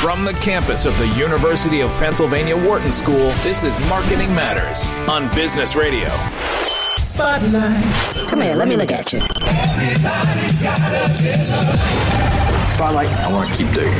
From 0.00 0.24
the 0.24 0.34
campus 0.34 0.84
of 0.84 0.96
the 0.98 1.08
University 1.18 1.80
of 1.80 1.90
Pennsylvania 1.94 2.56
Wharton 2.56 2.92
School, 2.92 3.30
this 3.42 3.64
is 3.64 3.80
Marketing 3.88 4.32
Matters 4.34 4.88
on 5.10 5.34
Business 5.34 5.74
Radio. 5.74 6.08
Spotlight. 6.98 8.28
Come 8.28 8.42
here, 8.42 8.54
let 8.54 8.68
me 8.68 8.76
look 8.76 8.92
at 8.92 9.12
you. 9.12 9.20
Spotlight. 12.70 13.08
I 13.08 13.32
want 13.32 13.50
to 13.50 13.56
keep 13.56 13.68
digging. 13.74 13.92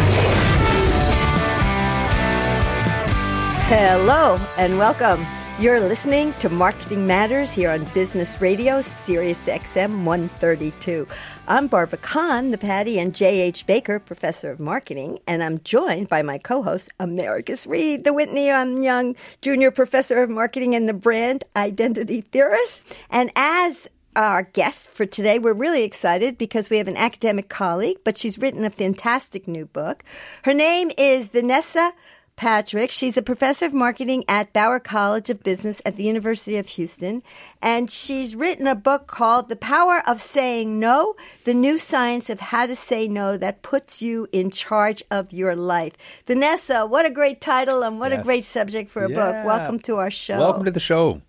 Hello 3.66 4.38
and 4.58 4.78
welcome. 4.78 5.26
You're 5.58 5.80
listening 5.80 6.34
to 6.34 6.50
Marketing 6.50 7.06
Matters 7.06 7.54
here 7.54 7.70
on 7.70 7.86
Business 7.94 8.42
Radio, 8.42 8.82
Sirius 8.82 9.48
XM 9.48 10.04
132. 10.04 11.08
I'm 11.48 11.66
Barbara 11.66 11.96
Kahn, 11.96 12.50
the 12.50 12.58
Patty, 12.58 12.98
and 12.98 13.14
J.H. 13.14 13.64
Baker, 13.64 13.98
Professor 13.98 14.50
of 14.50 14.60
Marketing, 14.60 15.18
and 15.26 15.42
I'm 15.42 15.58
joined 15.60 16.10
by 16.10 16.20
my 16.20 16.36
co-host, 16.36 16.90
Americus 17.00 17.66
Reed, 17.66 18.04
the 18.04 18.12
Whitney 18.12 18.50
M. 18.50 18.82
Young 18.82 19.16
Junior 19.40 19.70
Professor 19.70 20.22
of 20.22 20.28
Marketing 20.28 20.74
and 20.74 20.86
the 20.86 20.92
Brand 20.92 21.44
Identity 21.56 22.20
Theorist. 22.20 22.94
And 23.08 23.32
as 23.34 23.88
our 24.16 24.44
guest 24.44 24.90
for 24.90 25.04
today. 25.04 25.38
We're 25.38 25.52
really 25.52 25.84
excited 25.84 26.38
because 26.38 26.70
we 26.70 26.78
have 26.78 26.88
an 26.88 26.96
academic 26.96 27.50
colleague, 27.50 27.98
but 28.02 28.16
she's 28.16 28.38
written 28.38 28.64
a 28.64 28.70
fantastic 28.70 29.46
new 29.46 29.66
book. 29.66 30.02
Her 30.44 30.54
name 30.54 30.90
is 30.96 31.28
Vanessa 31.28 31.92
Patrick. 32.36 32.90
She's 32.90 33.16
a 33.16 33.22
professor 33.22 33.64
of 33.64 33.72
marketing 33.72 34.24
at 34.28 34.52
Bauer 34.52 34.78
College 34.78 35.30
of 35.30 35.42
Business 35.42 35.80
at 35.86 35.96
the 35.96 36.04
University 36.04 36.56
of 36.58 36.68
Houston. 36.68 37.22
And 37.62 37.90
she's 37.90 38.36
written 38.36 38.66
a 38.66 38.74
book 38.74 39.06
called 39.06 39.48
The 39.48 39.56
Power 39.56 40.02
of 40.06 40.20
Saying 40.20 40.78
No, 40.78 41.14
the 41.44 41.54
new 41.54 41.78
science 41.78 42.28
of 42.28 42.40
how 42.40 42.66
to 42.66 42.76
say 42.76 43.08
no 43.08 43.36
that 43.38 43.62
puts 43.62 44.02
you 44.02 44.28
in 44.32 44.50
charge 44.50 45.02
of 45.10 45.32
your 45.32 45.56
life. 45.56 46.22
Vanessa, 46.26 46.84
what 46.86 47.06
a 47.06 47.10
great 47.10 47.40
title 47.40 47.82
and 47.82 47.98
what 47.98 48.10
Yes. 48.12 48.20
a 48.20 48.24
great 48.24 48.44
subject 48.44 48.90
for 48.90 49.04
a 49.04 49.10
Yeah. 49.10 49.14
book. 49.16 49.46
Welcome 49.46 49.78
to 49.80 49.96
our 49.96 50.10
show. 50.10 50.38
Welcome 50.38 50.64
to 50.66 50.70
the 50.70 50.78
show. 50.80 51.22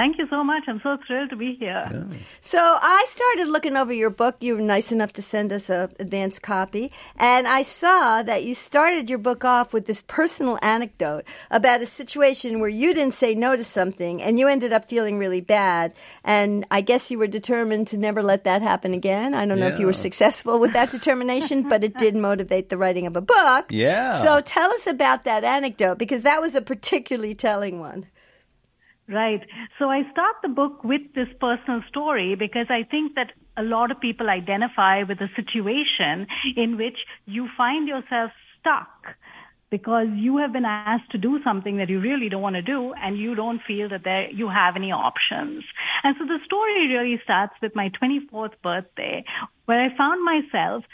Thank 0.00 0.16
you 0.16 0.26
so 0.30 0.42
much. 0.42 0.62
I'm 0.66 0.80
so 0.82 0.96
thrilled 1.06 1.28
to 1.28 1.36
be 1.36 1.56
here. 1.56 2.06
So 2.40 2.58
I 2.58 3.04
started 3.06 3.48
looking 3.52 3.76
over 3.76 3.92
your 3.92 4.08
book. 4.08 4.36
You 4.40 4.56
were 4.56 4.62
nice 4.62 4.92
enough 4.92 5.12
to 5.12 5.20
send 5.20 5.52
us 5.52 5.68
an 5.68 5.92
advanced 5.98 6.40
copy, 6.40 6.90
and 7.18 7.46
I 7.46 7.62
saw 7.64 8.22
that 8.22 8.42
you 8.42 8.54
started 8.54 9.10
your 9.10 9.18
book 9.18 9.44
off 9.44 9.74
with 9.74 9.84
this 9.84 10.02
personal 10.08 10.58
anecdote 10.62 11.26
about 11.50 11.82
a 11.82 11.86
situation 11.86 12.60
where 12.60 12.70
you 12.70 12.94
didn't 12.94 13.12
say 13.12 13.34
no 13.34 13.56
to 13.56 13.62
something, 13.62 14.22
and 14.22 14.38
you 14.38 14.48
ended 14.48 14.72
up 14.72 14.88
feeling 14.88 15.18
really 15.18 15.42
bad. 15.42 15.92
And 16.24 16.64
I 16.70 16.80
guess 16.80 17.10
you 17.10 17.18
were 17.18 17.26
determined 17.26 17.88
to 17.88 17.98
never 17.98 18.22
let 18.22 18.44
that 18.44 18.62
happen 18.62 18.94
again. 18.94 19.34
I 19.34 19.44
don't 19.44 19.60
know 19.60 19.68
if 19.68 19.78
you 19.78 19.84
were 19.84 19.92
successful 19.92 20.58
with 20.58 20.72
that 20.72 20.90
determination, 20.92 21.68
but 21.68 21.84
it 21.84 21.98
did 21.98 22.16
motivate 22.16 22.70
the 22.70 22.78
writing 22.78 23.06
of 23.06 23.16
a 23.16 23.20
book. 23.20 23.66
Yeah. 23.68 24.12
So 24.12 24.40
tell 24.40 24.70
us 24.70 24.86
about 24.86 25.24
that 25.24 25.44
anecdote 25.44 25.98
because 25.98 26.22
that 26.22 26.40
was 26.40 26.54
a 26.54 26.62
particularly 26.62 27.34
telling 27.34 27.80
one. 27.80 28.06
Right. 29.10 29.40
So 29.80 29.90
I 29.90 30.02
start 30.12 30.36
the 30.40 30.48
book 30.48 30.84
with 30.84 31.02
this 31.16 31.26
personal 31.40 31.82
story 31.88 32.36
because 32.36 32.66
I 32.70 32.84
think 32.88 33.16
that 33.16 33.32
a 33.56 33.62
lot 33.62 33.90
of 33.90 33.98
people 33.98 34.30
identify 34.30 35.02
with 35.02 35.18
a 35.20 35.28
situation 35.34 36.28
in 36.56 36.76
which 36.76 36.96
you 37.26 37.48
find 37.56 37.88
yourself 37.88 38.30
stuck 38.60 39.16
because 39.68 40.06
you 40.14 40.36
have 40.38 40.52
been 40.52 40.64
asked 40.64 41.10
to 41.10 41.18
do 41.18 41.40
something 41.42 41.78
that 41.78 41.88
you 41.88 42.00
really 42.00 42.28
don't 42.28 42.42
want 42.42 42.54
to 42.54 42.62
do 42.62 42.92
and 43.02 43.18
you 43.18 43.34
don't 43.34 43.60
feel 43.66 43.88
that 43.88 44.04
there 44.04 44.30
you 44.30 44.48
have 44.48 44.76
any 44.76 44.92
options. 44.92 45.64
And 46.04 46.14
so 46.16 46.24
the 46.24 46.38
story 46.44 46.86
really 46.86 47.20
starts 47.24 47.54
with 47.60 47.74
my 47.74 47.90
24th 48.00 48.54
birthday 48.62 49.24
where 49.64 49.80
I 49.80 49.96
found 49.96 50.24
myself 50.24 50.84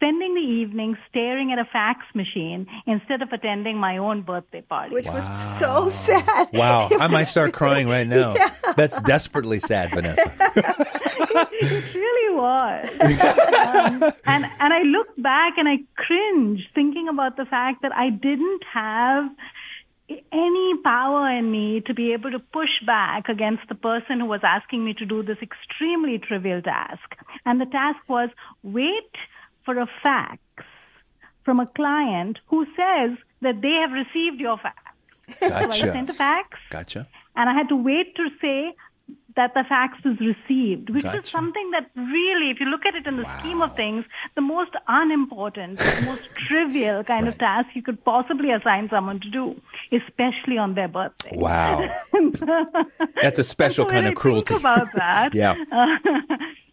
spending 0.00 0.34
the 0.34 0.40
evening 0.40 0.96
staring 1.10 1.52
at 1.52 1.58
a 1.58 1.64
fax 1.66 2.00
machine 2.14 2.66
instead 2.86 3.20
of 3.20 3.30
attending 3.32 3.76
my 3.76 3.98
own 3.98 4.22
birthday 4.22 4.62
party. 4.62 4.94
Which 4.94 5.08
was 5.08 5.24
so 5.58 5.90
sad. 5.90 6.48
Wow, 6.54 6.88
I 6.98 7.06
might 7.06 7.24
start 7.34 7.52
crying 7.52 7.86
right 7.86 8.06
now. 8.06 8.34
That's 8.76 8.98
desperately 9.02 9.60
sad, 9.60 9.90
Vanessa. 9.90 10.32
it 10.56 11.94
really 11.94 12.34
was. 12.34 12.88
um, 13.00 14.12
and 14.24 14.44
and 14.58 14.72
I 14.72 14.82
look 14.84 15.08
back 15.18 15.58
and 15.58 15.68
I 15.68 15.76
cringe 15.96 16.66
thinking 16.74 17.08
about 17.08 17.36
the 17.36 17.44
fact 17.44 17.82
that 17.82 17.92
I 17.94 18.08
didn't 18.08 18.62
have 18.72 19.30
any 20.32 20.74
power 20.82 21.30
in 21.30 21.52
me 21.52 21.82
to 21.86 21.94
be 21.94 22.12
able 22.14 22.30
to 22.30 22.38
push 22.38 22.70
back 22.86 23.28
against 23.28 23.62
the 23.68 23.74
person 23.74 24.18
who 24.18 24.26
was 24.26 24.40
asking 24.42 24.84
me 24.84 24.94
to 24.94 25.04
do 25.04 25.22
this 25.22 25.36
extremely 25.42 26.18
trivial 26.18 26.62
task. 26.62 27.16
And 27.44 27.60
the 27.60 27.66
task 27.66 27.98
was 28.08 28.30
wait 28.62 29.12
for 29.64 29.78
a 29.78 29.86
fax 30.02 30.40
from 31.44 31.60
a 31.60 31.66
client 31.66 32.40
who 32.46 32.64
says 32.76 33.16
that 33.40 33.60
they 33.62 33.72
have 33.72 33.92
received 33.92 34.40
your 34.40 34.58
fax. 34.58 34.76
So 35.40 35.46
I 35.46 35.62
Gotcha. 35.66 35.92
sent 35.92 36.10
a 36.10 36.14
fax 36.14 36.58
Gotcha. 36.70 37.06
and 37.36 37.48
I 37.48 37.54
had 37.54 37.68
to 37.68 37.76
wait 37.76 38.14
to 38.16 38.28
say 38.40 38.74
that 39.36 39.54
the 39.54 39.62
fax 39.68 39.96
was 40.04 40.18
received, 40.20 40.90
which 40.90 41.04
is 41.04 41.28
something 41.30 41.70
that 41.70 41.88
really, 41.96 42.50
if 42.50 42.58
you 42.58 42.66
look 42.66 42.84
at 42.84 42.96
it 42.96 43.06
in 43.06 43.16
the 43.16 43.24
scheme 43.38 43.62
of 43.62 43.74
things, 43.76 44.04
the 44.34 44.40
most 44.40 44.72
unimportant, 44.88 45.78
the 45.78 46.02
most 46.04 46.34
trivial 46.48 47.04
kind 47.04 47.28
of 47.28 47.38
task 47.38 47.68
you 47.74 47.80
could 47.82 48.04
possibly 48.04 48.50
assign 48.50 48.88
someone 48.90 49.20
to 49.20 49.30
do, 49.30 49.60
especially 49.92 50.58
on 50.58 50.74
their 50.74 50.88
birthday. 50.88 51.30
Wow. 51.32 51.88
That's 53.22 53.38
a 53.38 53.44
special 53.44 53.84
So 53.84 53.90
kind 53.90 54.06
of 54.06 54.12
I 54.12 54.14
cruelty. 54.14 54.48
Think 54.54 54.60
about 54.60 54.92
that. 54.94 55.32
Yeah. 55.42 55.54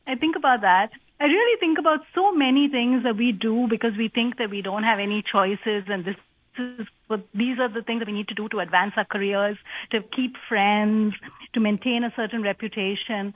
I 0.07 0.15
think 0.19 0.35
about 0.35 0.61
that. 0.61 0.89
I 1.19 1.25
really 1.25 1.59
think 1.59 1.79
about 1.79 2.01
so 2.13 2.31
many 2.31 2.69
things 2.69 3.03
that 3.03 3.17
we 3.17 3.31
do 3.31 3.67
because 3.69 3.93
we 3.97 4.07
think 4.07 4.37
that 4.37 4.49
we 4.49 4.61
don't 4.61 4.83
have 4.83 4.99
any 4.99 5.23
choices 5.23 5.83
and 5.87 6.05
this 6.05 6.15
is 6.59 6.87
what 7.07 7.25
these 7.33 7.59
are 7.59 7.69
the 7.69 7.81
things 7.81 7.99
that 7.99 8.07
we 8.07 8.13
need 8.13 8.27
to 8.27 8.35
do 8.35 8.47
to 8.49 8.59
advance 8.59 8.93
our 8.97 9.05
careers, 9.05 9.57
to 9.91 10.01
keep 10.15 10.35
friends, 10.47 11.13
to 11.53 11.59
maintain 11.59 12.03
a 12.03 12.13
certain 12.15 12.43
reputation. 12.43 13.33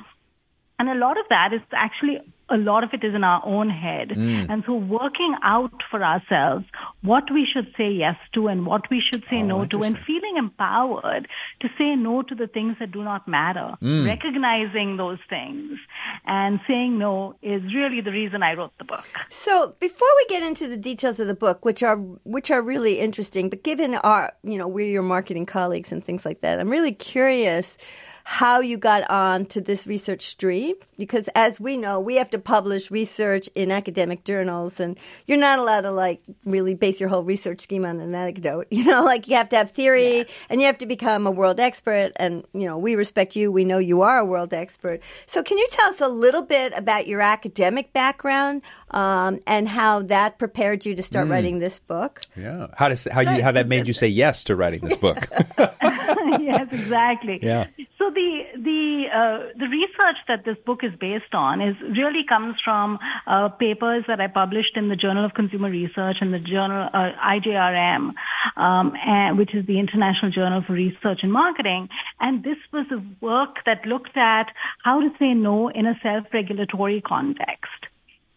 And 0.77 0.89
a 0.89 0.95
lot 0.95 1.19
of 1.19 1.25
that 1.29 1.53
is 1.53 1.61
actually 1.73 2.19
a 2.50 2.57
lot 2.57 2.84
of 2.84 2.90
it 2.94 3.03
is 3.03 3.16
in 3.16 3.24
our 3.24 3.41
own 3.46 3.69
head. 3.69 4.09
Mm. 4.09 4.50
And 4.50 4.63
so 4.66 4.74
working 4.74 5.35
out 5.44 5.74
for 5.90 6.03
ourselves 6.03 6.66
what 7.02 7.24
we 7.31 7.47
should 7.52 7.74
say 7.78 7.90
yes 7.90 8.16
to 8.34 8.47
and 8.47 8.66
what 8.66 8.90
we 8.90 9.02
should 9.02 9.24
say 9.29 9.41
Oh, 9.41 9.46
no 9.46 9.66
to 9.66 9.84
and 9.84 9.97
feeling 10.06 10.38
empowered 10.38 11.28
to 11.62 11.68
say 11.78 11.96
no 11.96 12.22
to 12.24 12.35
the 12.35 12.47
things 12.47 12.75
that 12.79 12.91
do 12.91 13.03
not 13.03 13.28
matter. 13.28 13.75
Mm. 13.81 14.06
Recognizing 14.06 14.97
those 14.97 15.19
things 15.29 15.79
and 16.25 16.59
saying 16.68 16.97
no 16.97 17.35
is 17.41 17.62
really 17.74 18.02
the 18.02 18.12
reason 18.12 18.44
I 18.44 18.53
wrote 18.53 18.73
the 18.78 18.85
book. 18.85 19.08
So 19.29 19.75
before 19.79 20.08
we 20.18 20.25
get 20.28 20.44
into 20.44 20.68
the 20.68 20.78
details 20.78 21.19
of 21.19 21.28
the 21.28 21.35
book, 21.35 21.66
which 21.66 21.84
are 21.84 21.97
which 21.97 22.52
are 22.52 22.62
really 22.62 23.00
interesting, 23.00 23.50
but 23.50 23.63
given 23.63 23.96
our 23.96 24.34
you 24.44 24.58
know 24.58 24.68
we're 24.68 24.90
your 24.90 25.03
marketing 25.03 25.46
colleagues 25.46 25.91
and 25.91 26.03
things 26.03 26.25
like 26.25 26.41
that, 26.41 26.59
I'm 26.59 26.69
really 26.69 26.94
curious 26.94 27.78
how 28.23 28.59
you 28.59 28.78
got 28.78 29.09
on 29.09 29.46
to 29.47 29.62
this 29.62 29.88
research 29.88 30.22
stream 30.23 30.75
because 30.97 31.28
as 31.35 31.59
we 31.59 31.78
know 31.78 32.00
we 32.00 32.16
have 32.16 32.29
to 32.29 32.40
publish 32.41 32.91
research 32.91 33.50
in 33.56 33.72
academic 33.72 34.24
journals 34.24 34.79
and 34.79 34.97
you're 35.28 35.38
not 35.38 35.59
allowed 35.59 35.81
to 35.81 35.91
like 35.91 36.22
really 36.46 36.74
base 36.74 37.00
your 37.00 37.09
whole 37.09 37.24
research 37.24 37.62
scheme 37.62 37.85
on 37.85 38.00
an 38.00 38.13
anecdote 38.13 38.68
you 38.72 38.84
know 38.84 39.03
like 39.03 39.28
you 39.28 39.35
have 39.35 39.50
to 39.50 39.56
have 39.56 39.72
theory 39.72 40.25
and 40.50 40.59
you 40.59 40.68
have 40.68 40.78
to 40.78 40.85
become 40.85 41.25
a 41.28 41.31
world 41.31 41.59
expert 41.59 42.12
and 42.18 42.44
you 42.53 42.66
know 42.66 42.78
we 42.78 42.96
respect 42.96 43.35
you 43.35 43.52
we 43.52 43.63
know 43.63 43.78
you 43.78 44.02
are 44.02 44.19
a 44.19 44.25
world 44.25 44.53
expert 44.53 45.02
so 45.25 45.41
can 45.44 45.57
you 45.57 45.68
tell 45.72 45.90
us 45.90 46.02
a 46.02 46.07
little 46.07 46.44
bit 46.44 46.74
about 46.75 47.07
your 47.07 47.22
academic 47.22 47.94
background 47.94 48.62
um, 48.91 49.40
and 49.47 49.69
how 49.69 50.02
that 50.02 50.38
prepared 50.38 50.85
you 50.85 50.96
to 50.96 51.02
start 51.02 51.28
writing 51.28 51.59
this 51.59 51.79
book 51.79 52.22
Yeah. 52.35 52.68
How 52.78 52.90
does 52.90 53.08
how 53.12 53.22
you 53.22 53.41
how 53.44 53.52
that 53.52 53.68
made 53.68 53.88
you 53.88 53.94
say 53.94 54.08
yes 54.08 54.44
to 54.46 54.56
writing 54.56 54.81
this 54.81 54.97
book? 54.97 55.28
yes, 55.58 56.68
exactly. 56.72 57.40
Yeah. 57.41 57.68
So 57.97 58.09
the 58.09 58.41
the 58.71 59.05
uh, 59.19 59.39
the 59.57 59.67
research 59.67 60.19
that 60.27 60.45
this 60.45 60.57
book 60.65 60.79
is 60.83 60.93
based 60.99 61.33
on 61.33 61.61
is 61.61 61.75
really 61.81 62.23
comes 62.27 62.55
from 62.63 62.99
uh, 63.27 63.49
papers 63.49 64.03
that 64.07 64.19
I 64.21 64.27
published 64.27 64.75
in 64.75 64.89
the 64.89 64.95
Journal 64.95 65.25
of 65.25 65.33
Consumer 65.33 65.69
Research 65.69 66.17
and 66.21 66.33
the 66.33 66.39
journal 66.39 66.89
uh, 66.93 67.11
IJRM, 67.35 68.13
um, 68.55 68.93
and, 69.05 69.37
which 69.37 69.53
is 69.53 69.66
the 69.66 69.79
International 69.79 70.31
Journal 70.31 70.63
for 70.66 70.73
Research 70.73 71.19
and 71.23 71.31
Marketing. 71.31 71.90
And 72.19 72.43
this 72.43 72.57
was 72.72 72.85
a 72.91 73.01
work 73.23 73.55
that 73.66 73.85
looked 73.85 74.17
at 74.17 74.47
how 74.84 75.01
to 75.01 75.09
say 75.19 75.34
no 75.34 75.69
in 75.69 75.85
a 75.85 75.96
self-regulatory 76.01 77.01
context. 77.01 77.80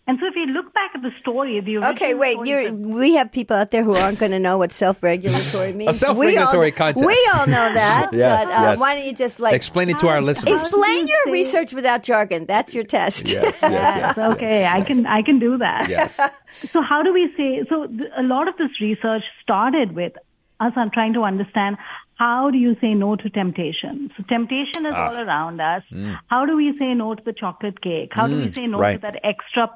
And 0.07 0.19
so 0.21 0.27
if 0.27 0.37
you 0.37 0.45
look 0.47 0.75
back 0.75 0.91
at 0.95 1.01
the 1.01 1.11
story, 1.21 1.57
of 1.57 1.65
the 1.65 1.79
Okay, 1.79 2.13
wait. 2.13 2.33
story 2.35 2.49
You're, 2.51 2.65
that- 2.65 2.75
we 2.75 3.15
have 3.15 3.33
people 3.33 3.57
out 3.57 3.71
there 3.71 3.83
who 3.83 3.95
aren't 3.97 4.19
going 4.19 4.33
to 4.33 4.39
know 4.39 4.59
what 4.59 4.71
self-regulatory 4.73 5.73
means. 5.81 5.99
self-regulatory 5.99 6.59
we 6.67 6.73
all, 6.73 6.77
context. 6.77 7.07
We 7.07 7.31
all 7.35 7.47
know 7.47 7.73
that. 7.83 8.11
Yes, 8.13 8.45
but 8.45 8.53
uh, 8.59 8.61
yes. 8.63 8.81
why 8.81 8.95
don't 8.97 9.07
you 9.07 9.15
just 9.15 9.41
like 9.41 9.55
Explain 9.55 9.89
it 9.89 9.99
to 10.01 10.09
our 10.09 10.21
listeners. 10.21 10.61
explain 10.61 11.09
your 11.09 11.25
Say- 11.25 11.31
research 11.33 11.73
without 11.73 12.03
jargon? 12.03 12.45
That's 12.45 12.75
your 12.75 12.85
test. 12.85 13.33
Yes, 13.33 13.61
yes, 13.63 13.63
yes. 13.63 14.17
Yes, 14.17 14.19
okay, 14.19 14.67
I 14.67 14.83
can 14.83 15.07
I 15.07 15.23
can 15.23 15.39
do 15.39 15.57
that. 15.59 15.89
Yes. 15.89 16.21
So 16.51 16.83
how 16.83 17.03
do 17.03 17.13
we 17.13 17.33
say? 17.37 17.65
So 17.71 17.87
th- 17.87 18.13
a 18.17 18.23
lot 18.23 18.47
of 18.49 18.57
this 18.59 18.71
research 18.81 19.23
started 19.43 19.93
with 19.95 20.13
us 20.61 20.73
on 20.77 20.91
trying 20.91 21.15
to 21.15 21.23
understand 21.23 21.77
how 22.17 22.49
do 22.49 22.59
you 22.59 22.77
say 22.81 22.95
no 22.95 23.17
to 23.17 23.29
temptation. 23.29 24.09
So 24.17 24.23
temptation 24.29 24.87
is 24.87 24.95
Ah. 24.95 25.09
all 25.09 25.17
around 25.17 25.61
us. 25.61 25.83
Mm. 25.93 26.17
How 26.29 26.47
do 26.47 26.57
we 26.57 26.73
say 26.79 26.95
no 26.95 27.15
to 27.17 27.23
the 27.25 27.33
chocolate 27.33 27.81
cake? 27.83 28.11
How 28.13 28.29
do 28.29 28.37
we 28.37 28.53
say 28.53 28.69
no 28.69 28.79
right. 28.79 28.95
to 28.95 29.01
that 29.01 29.19
extra 29.25 29.69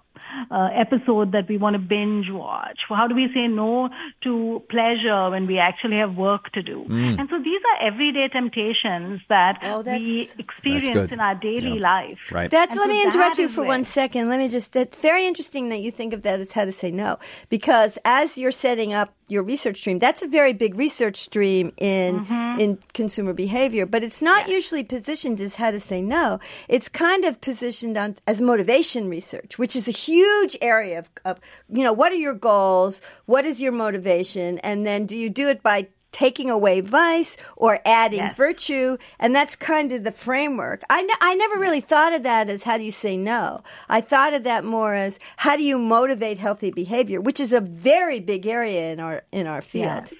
uh, 0.50 0.68
episode 0.74 1.32
that 1.32 1.48
we 1.48 1.56
want 1.58 1.74
to 1.74 1.78
binge 1.78 2.26
watch? 2.30 2.78
How 2.88 3.06
do 3.06 3.14
we 3.14 3.28
say 3.34 3.46
no 3.48 3.88
to 4.24 4.62
pleasure 4.70 5.30
when 5.30 5.46
we 5.46 5.58
actually 5.58 5.96
have 5.98 6.16
work 6.16 6.50
to 6.52 6.62
do? 6.62 6.84
Mm. 6.88 7.18
And 7.20 7.28
so 7.30 7.38
these 7.38 7.60
are 7.70 7.86
everyday 7.86 8.28
temptations 8.28 9.20
that 9.28 9.58
Oh, 9.62 9.82
we 9.82 10.28
experience 10.38 11.12
in 11.12 11.20
our 11.20 11.34
daily 11.34 11.74
Yeah. 11.78 11.90
life. 11.94 12.18
Right. 12.32 12.50
That's 12.50 12.72
And 12.72 12.80
let 12.80 12.86
so 12.86 12.92
me 12.92 13.02
interrupt 13.02 13.38
you 13.38 13.48
for 13.48 13.60
where- 13.62 13.68
one 13.68 13.84
second. 13.84 14.28
Let 14.28 14.38
me 14.38 14.48
just 14.48 14.74
it's 14.76 14.96
very 14.96 15.26
interesting 15.26 15.68
that 15.70 15.80
you 15.80 15.90
think 15.90 16.12
of 16.12 16.22
that 16.22 16.40
as 16.40 16.52
how 16.52 16.64
to 16.64 16.72
say 16.72 16.90
no. 16.90 17.18
Because 17.48 17.98
as 18.04 18.36
you're 18.38 18.50
setting 18.52 18.92
up 18.92 19.14
your 19.28 19.42
research 19.42 19.78
stream, 19.78 19.98
that's 19.98 20.22
a 20.22 20.26
very 20.26 20.52
big 20.54 20.74
research 20.76 21.16
stream 21.16 21.72
in 21.76 22.20
Mm-hmm. 22.20 22.60
in 22.60 22.78
consumer 22.94 23.32
behavior, 23.32 23.84
but 23.86 24.02
it's 24.02 24.22
not 24.22 24.48
usually 24.48 24.82
positioned 24.82 25.40
as 25.40 25.54
how 25.56 25.70
to 25.70 25.78
say 25.80 26.00
no. 26.02 26.38
It's 26.68 26.88
kind 26.88 27.24
of 27.24 27.40
positioned 27.40 27.96
on 27.96 28.16
as 28.26 28.40
motivation 28.40 29.08
research, 29.08 29.58
which 29.58 29.76
is 29.76 29.86
a 29.88 29.92
huge 29.92 30.17
area 30.60 30.98
of, 30.98 31.10
of 31.24 31.40
you 31.70 31.84
know, 31.84 31.92
what 31.92 32.12
are 32.12 32.16
your 32.16 32.34
goals? 32.34 33.00
What 33.26 33.44
is 33.44 33.60
your 33.60 33.72
motivation? 33.72 34.58
And 34.58 34.86
then 34.86 35.06
do 35.06 35.16
you 35.16 35.30
do 35.30 35.48
it 35.48 35.62
by 35.62 35.88
taking 36.10 36.48
away 36.48 36.80
vice 36.80 37.36
or 37.54 37.80
adding 37.84 38.18
Yes. 38.18 38.36
virtue 38.36 38.96
and 39.18 39.36
that's 39.36 39.54
kind 39.54 39.92
of 39.92 40.04
the 40.04 40.10
framework 40.10 40.82
I, 40.88 41.02
ne- 41.02 41.12
I 41.20 41.34
never 41.34 41.58
really 41.58 41.82
thought 41.82 42.14
of 42.14 42.22
that 42.22 42.48
as 42.48 42.62
how 42.62 42.78
do 42.78 42.82
you 42.82 42.90
say 42.90 43.14
no 43.18 43.62
i 43.90 44.00
thought 44.00 44.32
of 44.32 44.42
that 44.44 44.64
more 44.64 44.94
as 44.94 45.20
how 45.36 45.54
do 45.54 45.62
you 45.62 45.78
motivate 45.78 46.38
healthy 46.38 46.70
behavior 46.70 47.20
which 47.20 47.38
is 47.38 47.52
a 47.52 47.60
very 47.60 48.20
big 48.20 48.46
area 48.46 48.90
in 48.90 49.00
our 49.00 49.22
in 49.32 49.46
our 49.46 49.60
field 49.60 50.10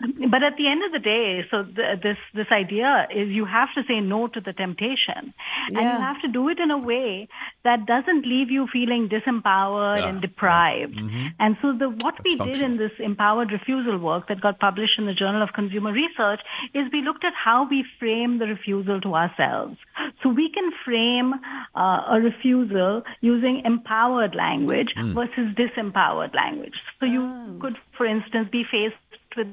But 0.00 0.42
at 0.42 0.56
the 0.56 0.66
end 0.68 0.82
of 0.84 0.92
the 0.92 0.98
day, 0.98 1.44
so 1.50 1.62
th- 1.62 2.02
this 2.02 2.18
this 2.34 2.48
idea 2.50 3.06
is 3.14 3.28
you 3.28 3.44
have 3.44 3.68
to 3.74 3.82
say 3.86 4.00
no 4.00 4.26
to 4.26 4.40
the 4.40 4.52
temptation, 4.52 5.32
and 5.68 5.76
you 5.76 5.98
have 6.08 6.20
to 6.22 6.28
do 6.28 6.48
it 6.48 6.58
in 6.58 6.70
a 6.72 6.78
way 6.78 7.28
that 7.62 7.86
doesn't 7.86 8.26
leave 8.26 8.50
you 8.50 8.66
feeling 8.72 9.08
disempowered 9.08 9.98
Yeah, 9.98 10.08
and 10.08 10.20
deprived. 10.20 10.96
Mm-hmm. 10.96 11.26
And 11.38 11.56
so 11.62 11.72
the 11.72 11.90
what 11.90 12.16
we 12.24 12.34
did 12.36 12.60
in 12.60 12.76
this 12.76 12.90
empowered 12.98 13.52
refusal 13.52 13.98
work 13.98 14.28
that 14.28 14.40
got 14.40 14.58
published 14.58 14.98
in 14.98 15.06
the 15.06 15.14
Journal 15.14 15.42
of 15.42 15.52
Consumer 15.52 15.92
Research 15.92 16.40
is 16.74 16.90
we 16.92 17.02
looked 17.02 17.24
at 17.24 17.32
how 17.32 17.68
we 17.68 17.84
frame 18.00 18.38
the 18.38 18.46
refusal 18.46 19.00
to 19.00 19.14
ourselves. 19.14 19.76
So 20.22 20.28
we 20.28 20.50
can 20.50 20.72
frame 20.84 21.34
uh, 21.76 22.02
a 22.10 22.20
refusal 22.20 23.02
using 23.20 23.62
empowered 23.64 24.34
language 24.34 24.92
hmm. 24.96 25.14
versus 25.14 25.54
disempowered 25.54 26.34
language. 26.34 26.74
So 26.98 27.06
you 27.06 27.22
ah. 27.22 27.60
could, 27.60 27.78
for 27.96 28.06
instance, 28.06 28.48
be 28.50 28.64
faced 28.64 28.96
with 29.36 29.48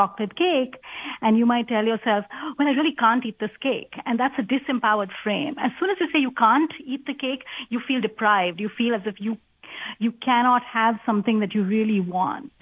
chocolate 0.00 0.34
cake 0.36 0.74
and 1.20 1.36
you 1.36 1.46
might 1.46 1.68
tell 1.68 1.84
yourself, 1.84 2.24
well, 2.56 2.68
I 2.68 2.72
really 2.72 2.94
can't 2.94 3.24
eat 3.26 3.38
this 3.38 3.56
cake. 3.60 3.94
And 4.06 4.18
that's 4.18 4.38
a 4.38 4.42
disempowered 4.42 5.10
frame. 5.22 5.56
As 5.58 5.72
soon 5.78 5.90
as 5.90 5.98
you 6.00 6.08
say 6.12 6.18
you 6.18 6.30
can't 6.30 6.72
eat 6.84 7.06
the 7.06 7.14
cake, 7.14 7.44
you 7.68 7.80
feel 7.86 8.00
deprived. 8.00 8.60
You 8.60 8.70
feel 8.80 8.94
as 8.94 9.02
if 9.04 9.20
you, 9.20 9.36
you 9.98 10.12
cannot 10.12 10.62
have 10.64 10.94
something 11.04 11.40
that 11.40 11.54
you 11.54 11.62
really 11.64 12.00
want. 12.00 12.52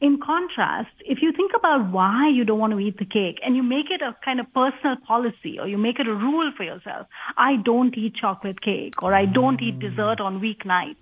In 0.00 0.18
contrast, 0.18 0.94
if 1.04 1.20
you 1.20 1.30
think 1.30 1.52
about 1.54 1.90
why 1.90 2.30
you 2.36 2.44
don't 2.46 2.58
want 2.58 2.72
to 2.72 2.80
eat 2.80 2.98
the 2.98 3.04
cake 3.04 3.38
and 3.44 3.54
you 3.54 3.62
make 3.62 3.90
it 3.90 4.00
a 4.00 4.16
kind 4.24 4.40
of 4.40 4.46
personal 4.54 4.96
policy 5.06 5.58
or 5.60 5.68
you 5.68 5.76
make 5.76 6.00
it 6.00 6.08
a 6.08 6.14
rule 6.14 6.50
for 6.56 6.64
yourself, 6.64 7.06
I 7.36 7.56
don't 7.56 7.94
eat 7.98 8.14
chocolate 8.14 8.62
cake 8.62 9.02
or 9.02 9.12
I 9.12 9.26
don't 9.26 9.60
eat 9.60 9.78
mm. 9.78 9.82
dessert 9.86 10.18
on 10.18 10.40
weeknights. 10.40 10.96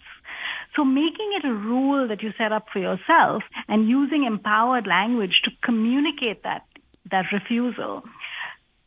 So 0.78 0.84
making 0.84 1.30
it 1.36 1.44
a 1.44 1.52
rule 1.52 2.06
that 2.06 2.22
you 2.22 2.30
set 2.38 2.52
up 2.52 2.66
for 2.72 2.78
yourself 2.78 3.42
and 3.66 3.88
using 3.88 4.22
empowered 4.22 4.86
language 4.86 5.40
to 5.44 5.50
communicate 5.64 6.44
that, 6.44 6.66
that 7.10 7.24
refusal 7.32 8.04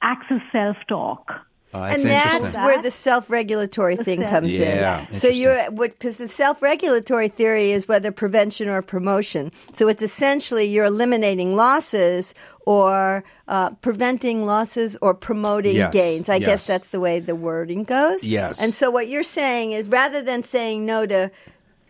acts 0.01 0.27
as 0.29 0.39
self-talk. 0.53 1.29
Oh, 1.73 1.81
that's 1.81 2.03
and 2.03 2.11
that's 2.11 2.55
where 2.55 2.81
the 2.81 2.91
self-regulatory 2.91 3.97
thing 3.97 4.19
self- 4.19 4.31
comes 4.31 4.57
Yeah, 4.57 5.05
in. 5.09 5.15
So 5.15 5.27
you're 5.27 5.69
because 5.71 6.17
the 6.17 6.29
self-regulatory 6.29 7.27
theory 7.27 7.71
is 7.71 7.89
whether 7.89 8.11
prevention 8.11 8.69
or 8.69 8.81
promotion. 8.81 9.51
So 9.73 9.89
it's 9.89 10.03
essentially 10.03 10.65
you're 10.65 10.85
eliminating 10.85 11.55
losses 11.57 12.33
or 12.65 13.25
uh, 13.49 13.71
preventing 13.81 14.45
losses 14.45 14.97
or 15.01 15.13
promoting 15.13 15.75
Yes, 15.75 15.93
gains. 15.93 16.29
I 16.29 16.35
yes. 16.35 16.45
guess 16.45 16.67
that's 16.67 16.89
the 16.89 17.01
way 17.01 17.19
the 17.19 17.35
wording 17.35 17.83
goes. 17.83 18.23
Yes. 18.23 18.61
And 18.61 18.73
so 18.73 18.91
what 18.91 19.09
you're 19.09 19.23
saying 19.23 19.73
is 19.73 19.89
rather 19.89 20.21
than 20.21 20.43
saying 20.43 20.85
no 20.85 21.05
to 21.05 21.31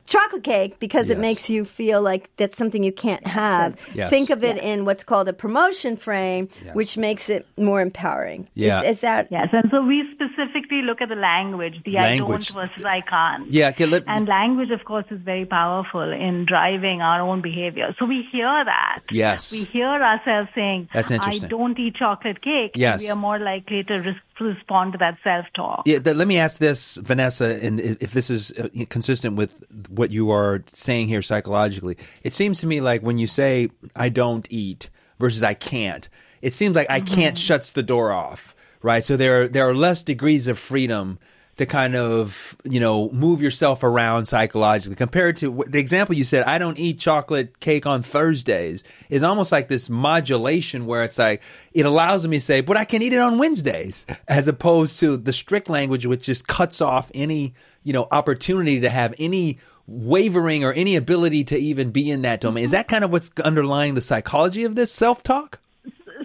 chocolate 0.05 0.43
cake 0.43 0.79
because 0.79 1.09
it 1.09 1.17
makes 1.17 1.49
you 1.49 1.63
feel 1.65 2.01
like 2.01 2.29
that's 2.37 2.57
something 2.57 2.83
you 2.83 2.91
can't 2.91 3.25
have. 3.27 3.79
Yes. 3.95 4.09
Think 4.09 4.29
of 4.29 4.43
it 4.43 4.57
in 4.57 4.85
what's 4.85 5.03
called 5.03 5.27
a 5.29 5.33
promotion 5.33 5.95
frame, 5.95 6.49
Yes. 6.65 6.75
which 6.75 6.97
makes 6.97 7.29
it 7.29 7.47
more 7.57 7.81
empowering. 7.81 8.47
Yeah. 8.53 8.81
Is, 8.81 8.97
is 8.97 9.01
that 9.01 9.27
Yes, 9.31 9.49
and 9.53 9.69
so 9.71 9.81
we 9.81 10.03
specifically 10.13 10.81
look 10.81 11.01
at 11.01 11.09
the 11.09 11.15
language, 11.15 11.81
the 11.85 11.93
Language. 11.93 12.51
I 12.51 12.53
don't 12.53 12.69
versus 12.69 12.85
I 12.85 13.01
can't. 13.01 13.51
Yeah, 13.51 13.69
okay, 13.69 13.85
let- 13.85 14.03
and 14.07 14.27
language, 14.27 14.71
of 14.71 14.83
course, 14.85 15.05
is 15.11 15.19
very 15.21 15.45
powerful 15.45 16.11
in 16.11 16.45
driving 16.45 17.01
our 17.01 17.21
own 17.21 17.41
behavior. 17.41 17.95
So 17.99 18.05
we 18.05 18.27
hear 18.31 18.49
that. 18.65 19.01
Yes. 19.11 19.51
We 19.51 19.63
hear 19.65 19.87
ourselves 19.87 20.49
saying, 20.55 20.89
That's 20.93 21.11
interesting. 21.11 21.45
I 21.45 21.47
don't 21.47 21.77
eat 21.79 21.95
chocolate 21.95 22.41
cake. 22.41 22.71
Yes. 22.75 22.93
And 22.93 23.01
we 23.03 23.09
are 23.09 23.15
more 23.15 23.39
likely 23.39 23.83
to 23.83 23.93
res- 23.99 24.15
respond 24.43 24.93
to 24.93 24.97
that 24.99 25.17
self-talk. 25.23 25.83
Yeah, 25.85 25.99
th- 25.99 26.15
let 26.15 26.27
me 26.27 26.37
ask 26.37 26.59
this, 26.59 26.97
Vanessa, 26.97 27.59
and 27.61 27.79
if 27.79 28.11
this 28.11 28.29
is 28.29 28.51
uh, 28.53 28.67
consistent 28.89 29.35
with 29.35 29.63
what 29.89 30.11
you 30.11 30.31
are 30.31 30.63
saying 30.67 31.07
here 31.07 31.21
psychologically. 31.21 31.97
It 32.23 32.33
seems 32.33 32.59
to 32.61 32.67
me 32.67 32.81
like 32.81 33.01
when 33.01 33.17
you 33.17 33.27
say 33.27 33.69
"I 33.95 34.09
don't 34.09 34.47
eat" 34.51 34.89
versus 35.19 35.43
"I 35.43 35.53
can't," 35.53 36.07
it 36.41 36.53
seems 36.53 36.75
like 36.75 36.89
"I 36.89 37.01
can't" 37.01 37.37
shuts 37.37 37.73
the 37.73 37.83
door 37.83 38.11
off, 38.11 38.55
right? 38.81 39.03
So 39.03 39.17
there 39.17 39.43
are, 39.43 39.47
there 39.47 39.67
are 39.67 39.75
less 39.75 40.03
degrees 40.03 40.47
of 40.47 40.57
freedom 40.59 41.19
to 41.61 41.67
kind 41.67 41.95
of 41.95 42.57
you 42.63 42.79
know 42.79 43.09
move 43.11 43.41
yourself 43.41 43.83
around 43.83 44.25
psychologically 44.25 44.95
compared 44.95 45.37
to 45.37 45.63
the 45.67 45.79
example 45.79 46.15
you 46.15 46.25
said. 46.25 46.43
I 46.43 46.57
don't 46.57 46.77
eat 46.79 46.99
chocolate 46.99 47.59
cake 47.59 47.85
on 47.85 48.01
Thursdays 48.01 48.83
is 49.09 49.21
almost 49.21 49.51
like 49.51 49.67
this 49.67 49.89
modulation 49.89 50.87
where 50.87 51.03
it's 51.03 51.19
like 51.19 51.43
it 51.71 51.85
allows 51.85 52.27
me 52.27 52.37
to 52.37 52.41
say, 52.41 52.61
but 52.61 52.77
I 52.77 52.85
can 52.85 53.03
eat 53.03 53.13
it 53.13 53.19
on 53.19 53.37
Wednesdays, 53.37 54.07
as 54.27 54.47
opposed 54.47 54.99
to 55.01 55.17
the 55.17 55.31
strict 55.31 55.69
language 55.69 56.05
which 56.05 56.23
just 56.23 56.47
cuts 56.47 56.81
off 56.81 57.11
any 57.13 57.53
you 57.83 57.93
know 57.93 58.07
opportunity 58.11 58.79
to 58.81 58.89
have 58.89 59.13
any 59.19 59.59
wavering 59.85 60.63
or 60.63 60.73
any 60.73 60.95
ability 60.95 61.43
to 61.43 61.57
even 61.57 61.91
be 61.91 62.09
in 62.09 62.23
that 62.23 62.41
domain. 62.41 62.63
Is 62.63 62.71
that 62.71 62.87
kind 62.87 63.03
of 63.03 63.11
what's 63.11 63.29
underlying 63.43 63.93
the 63.93 64.01
psychology 64.01 64.63
of 64.63 64.75
this 64.75 64.91
self 64.91 65.21
talk? 65.21 65.59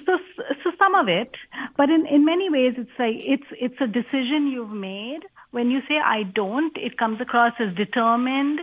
so 0.07 0.17
so 0.65 0.71
some 0.79 0.86
of 1.01 1.09
it 1.09 1.31
but 1.77 1.89
in 1.91 2.07
in 2.07 2.25
many 2.25 2.51
ways 2.51 2.75
it's 2.77 2.97
like 2.99 3.17
it's 3.35 3.49
it's 3.67 3.81
a 3.81 3.87
decision 3.87 4.49
you've 4.53 4.71
made. 4.71 5.21
When 5.53 5.71
you 5.71 5.81
say 5.89 5.97
i 6.05 6.23
don't 6.23 6.77
it 6.77 6.99
comes 6.99 7.21
across 7.21 7.55
as 7.61 7.75
determined 7.75 8.61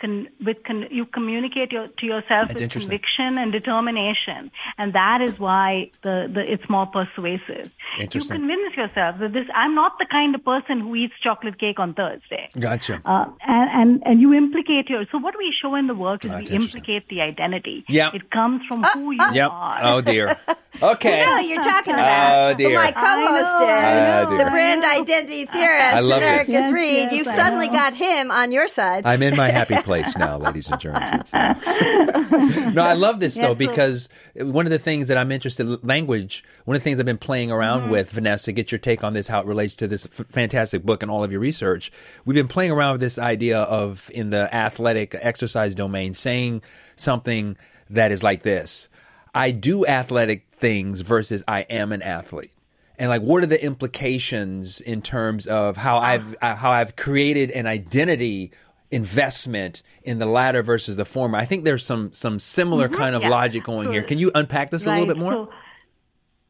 con, 0.00 0.28
with 0.44 0.58
con, 0.66 0.84
you 0.90 1.04
communicate 1.06 1.72
your, 1.72 1.88
to 1.98 2.06
yourself 2.06 2.48
That's 2.48 2.60
with 2.60 2.70
conviction 2.70 3.38
and 3.38 3.50
determination. 3.52 4.50
And 4.78 4.92
that 4.92 5.20
is 5.26 5.38
why 5.40 5.90
the, 6.02 6.30
the 6.32 6.40
it's 6.52 6.68
more 6.68 6.86
persuasive. 6.86 7.70
You 7.98 8.20
convince 8.20 8.76
yourself 8.76 9.16
that 9.20 9.32
this 9.32 9.46
i'm 9.54 9.74
not 9.74 9.92
the 9.98 10.06
kind 10.10 10.34
of 10.34 10.44
person 10.44 10.80
who 10.80 10.94
eats 10.94 11.14
chocolate 11.22 11.58
cake 11.58 11.78
on 11.78 11.94
thursday. 11.94 12.48
Gotcha. 12.58 13.00
uh, 13.04 13.26
and, 13.46 13.70
and 13.80 14.02
and 14.06 14.20
you 14.20 14.34
implicate 14.34 14.88
your 14.88 15.04
so 15.10 15.18
what 15.18 15.34
we 15.38 15.52
show 15.62 15.74
in 15.74 15.86
the 15.86 15.94
work 15.94 16.24
is 16.24 16.30
That's 16.30 16.50
we 16.50 16.56
implicate 16.56 17.08
the 17.08 17.20
identity. 17.22 17.84
Yep. 17.88 18.14
it 18.14 18.30
comes 18.30 18.60
from 18.68 18.84
who 18.84 19.12
you 19.12 19.26
Yep. 19.32 19.50
are. 19.50 19.80
Oh 19.82 20.00
dear. 20.00 20.36
Okay. 20.82 21.24
No, 21.24 21.38
you're 21.38 21.62
talking 21.62 21.94
about. 21.94 22.50
Oh, 22.50 22.54
dear. 22.54 22.78
My 22.78 22.92
co-host 22.92 23.02
I 23.02 23.58
know, 23.58 23.66
I 23.66 23.98
is 24.24 24.30
know, 24.30 24.38
the 24.38 24.50
brand 24.50 24.84
identity 24.84 25.46
theorist, 25.46 25.94
I 25.96 26.00
love 26.00 26.18
Americus 26.18 26.48
this. 26.48 26.54
Yes, 26.54 26.72
Reed. 26.72 26.94
yes, 26.94 27.12
You've 27.12 27.28
I 27.28 27.36
suddenly 27.36 27.68
know. 27.68 27.74
got 27.74 27.94
him 27.94 28.30
on 28.30 28.52
your 28.52 28.68
side. 28.68 29.06
I'm 29.06 29.22
in 29.22 29.36
my 29.36 29.48
happy 29.50 29.76
place 29.82 30.16
now, 30.16 30.36
ladies 30.38 30.68
and 30.68 30.80
gentlemen. 30.80 31.22
no, 32.74 32.82
I 32.82 32.92
love 32.94 33.20
this 33.20 33.34
though 33.36 33.54
because 33.54 34.08
one 34.36 34.66
of 34.66 34.70
the 34.70 34.78
things 34.78 35.08
that 35.08 35.16
I'm 35.18 35.32
interested 35.32 35.66
in 35.66 35.78
language. 35.82 36.44
One 36.64 36.74
of 36.76 36.82
the 36.82 36.84
things 36.84 36.98
I've 36.98 37.06
been 37.06 37.16
playing 37.18 37.50
around 37.52 37.66
Mm-hmm. 37.82 37.90
with, 37.90 38.10
Vanessa, 38.10 38.52
get 38.52 38.72
your 38.72 38.78
take 38.78 39.04
on 39.04 39.12
this, 39.12 39.28
how 39.28 39.40
it 39.40 39.46
relates 39.46 39.76
to 39.76 39.86
this 39.88 40.06
f- 40.06 40.26
fantastic 40.28 40.82
book 40.84 41.02
and 41.02 41.10
all 41.10 41.22
of 41.24 41.30
your 41.30 41.40
research. 41.40 41.92
We've 42.24 42.34
been 42.34 42.48
playing 42.48 42.70
around 42.70 42.92
with 42.92 43.00
this 43.00 43.18
idea 43.18 43.60
of 43.60 44.10
in 44.14 44.30
the 44.30 44.52
athletic 44.54 45.14
exercise 45.20 45.74
domain 45.74 46.14
saying 46.14 46.62
something 46.96 47.56
that 47.90 48.12
is 48.12 48.22
like 48.22 48.42
this: 48.42 48.88
I 49.34 49.50
do 49.50 49.84
athletic 49.86 50.45
things 50.58 51.00
versus 51.00 51.42
I 51.46 51.60
am 51.62 51.92
an 51.92 52.02
athlete 52.02 52.52
and 52.98 53.08
like 53.10 53.22
what 53.22 53.42
are 53.42 53.46
the 53.46 53.62
implications 53.62 54.80
in 54.80 55.02
terms 55.02 55.46
of 55.46 55.76
how 55.76 55.98
I've 55.98 56.34
uh, 56.40 56.54
how 56.54 56.70
I've 56.72 56.96
created 56.96 57.50
an 57.50 57.66
identity 57.66 58.52
investment 58.90 59.82
in 60.04 60.18
the 60.18 60.26
latter 60.26 60.62
versus 60.62 60.96
the 60.96 61.04
former. 61.04 61.36
I 61.36 61.44
think 61.44 61.64
there's 61.64 61.84
some 61.84 62.12
some 62.12 62.38
similar 62.38 62.88
kind 62.88 63.14
of 63.14 63.20
Mm-hmm. 63.22 63.30
Yeah. 63.30 63.36
logic 63.36 63.64
going 63.64 63.90
here. 63.90 64.02
Can 64.02 64.18
you 64.18 64.30
unpack 64.34 64.70
this 64.70 64.86
a 64.86 64.90
little 64.90 65.06
bit 65.06 65.16
more? 65.18 65.32
So, 65.32 65.50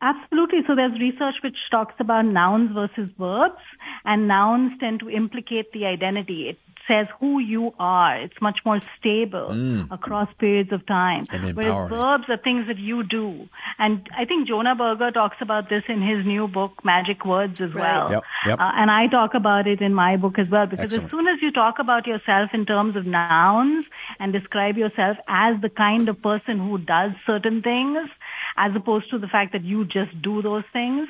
absolutely. 0.02 0.60
So 0.66 0.74
there's 0.76 0.92
research 1.00 1.36
which 1.42 1.56
talks 1.70 1.94
about 1.98 2.26
nouns 2.26 2.70
versus 2.72 3.08
verbs, 3.18 3.60
and 4.04 4.28
nouns 4.28 4.72
tend 4.78 5.00
to 5.00 5.10
implicate 5.10 5.72
the 5.72 5.86
identity. 5.86 6.50
It 6.50 6.58
says 6.88 7.06
who 7.20 7.38
you 7.38 7.74
are. 7.78 8.16
It's 8.20 8.40
much 8.40 8.58
more 8.64 8.80
stable 8.98 9.50
across 9.90 10.28
periods 10.38 10.72
of 10.72 10.86
time. 10.86 11.24
Mm. 11.26 11.34
And 11.34 11.56
Whereas 11.56 11.68
empowering. 11.68 11.94
verbs 11.94 12.24
are 12.28 12.36
things 12.36 12.66
that 12.68 12.78
you 12.78 13.02
do. 13.02 13.48
And 13.78 14.08
I 14.16 14.24
think 14.24 14.48
Jonah 14.48 14.74
Berger 14.74 15.10
talks 15.10 15.36
about 15.40 15.68
this 15.68 15.82
in 15.88 16.00
his 16.02 16.24
new 16.26 16.48
book, 16.48 16.84
Magic 16.84 17.24
Words, 17.24 17.60
as 17.60 17.74
Right. 17.74 17.82
well. 17.82 18.10
Yep, 18.12 18.22
yep. 18.46 18.60
Uh, 18.60 18.72
and 18.76 18.90
I 18.90 19.06
talk 19.08 19.34
about 19.34 19.66
it 19.66 19.80
in 19.80 19.94
my 19.94 20.16
book 20.16 20.38
as 20.38 20.48
well, 20.48 20.66
because 20.66 20.84
Excellent. 20.86 21.04
as 21.04 21.10
soon 21.10 21.26
as 21.28 21.42
you 21.42 21.50
talk 21.52 21.78
about 21.78 22.06
yourself 22.06 22.50
in 22.54 22.66
terms 22.66 22.96
of 22.96 23.06
nouns 23.06 23.84
and 24.18 24.32
describe 24.32 24.76
yourself 24.76 25.16
as 25.28 25.60
the 25.60 25.68
kind 25.68 26.08
of 26.08 26.20
person 26.22 26.58
who 26.58 26.78
does 26.78 27.12
certain 27.26 27.62
things, 27.62 28.08
as 28.56 28.74
opposed 28.74 29.10
to 29.10 29.18
the 29.18 29.28
fact 29.28 29.52
that 29.52 29.64
you 29.64 29.84
just 29.84 30.20
do 30.22 30.40
those 30.42 30.64
things, 30.72 31.08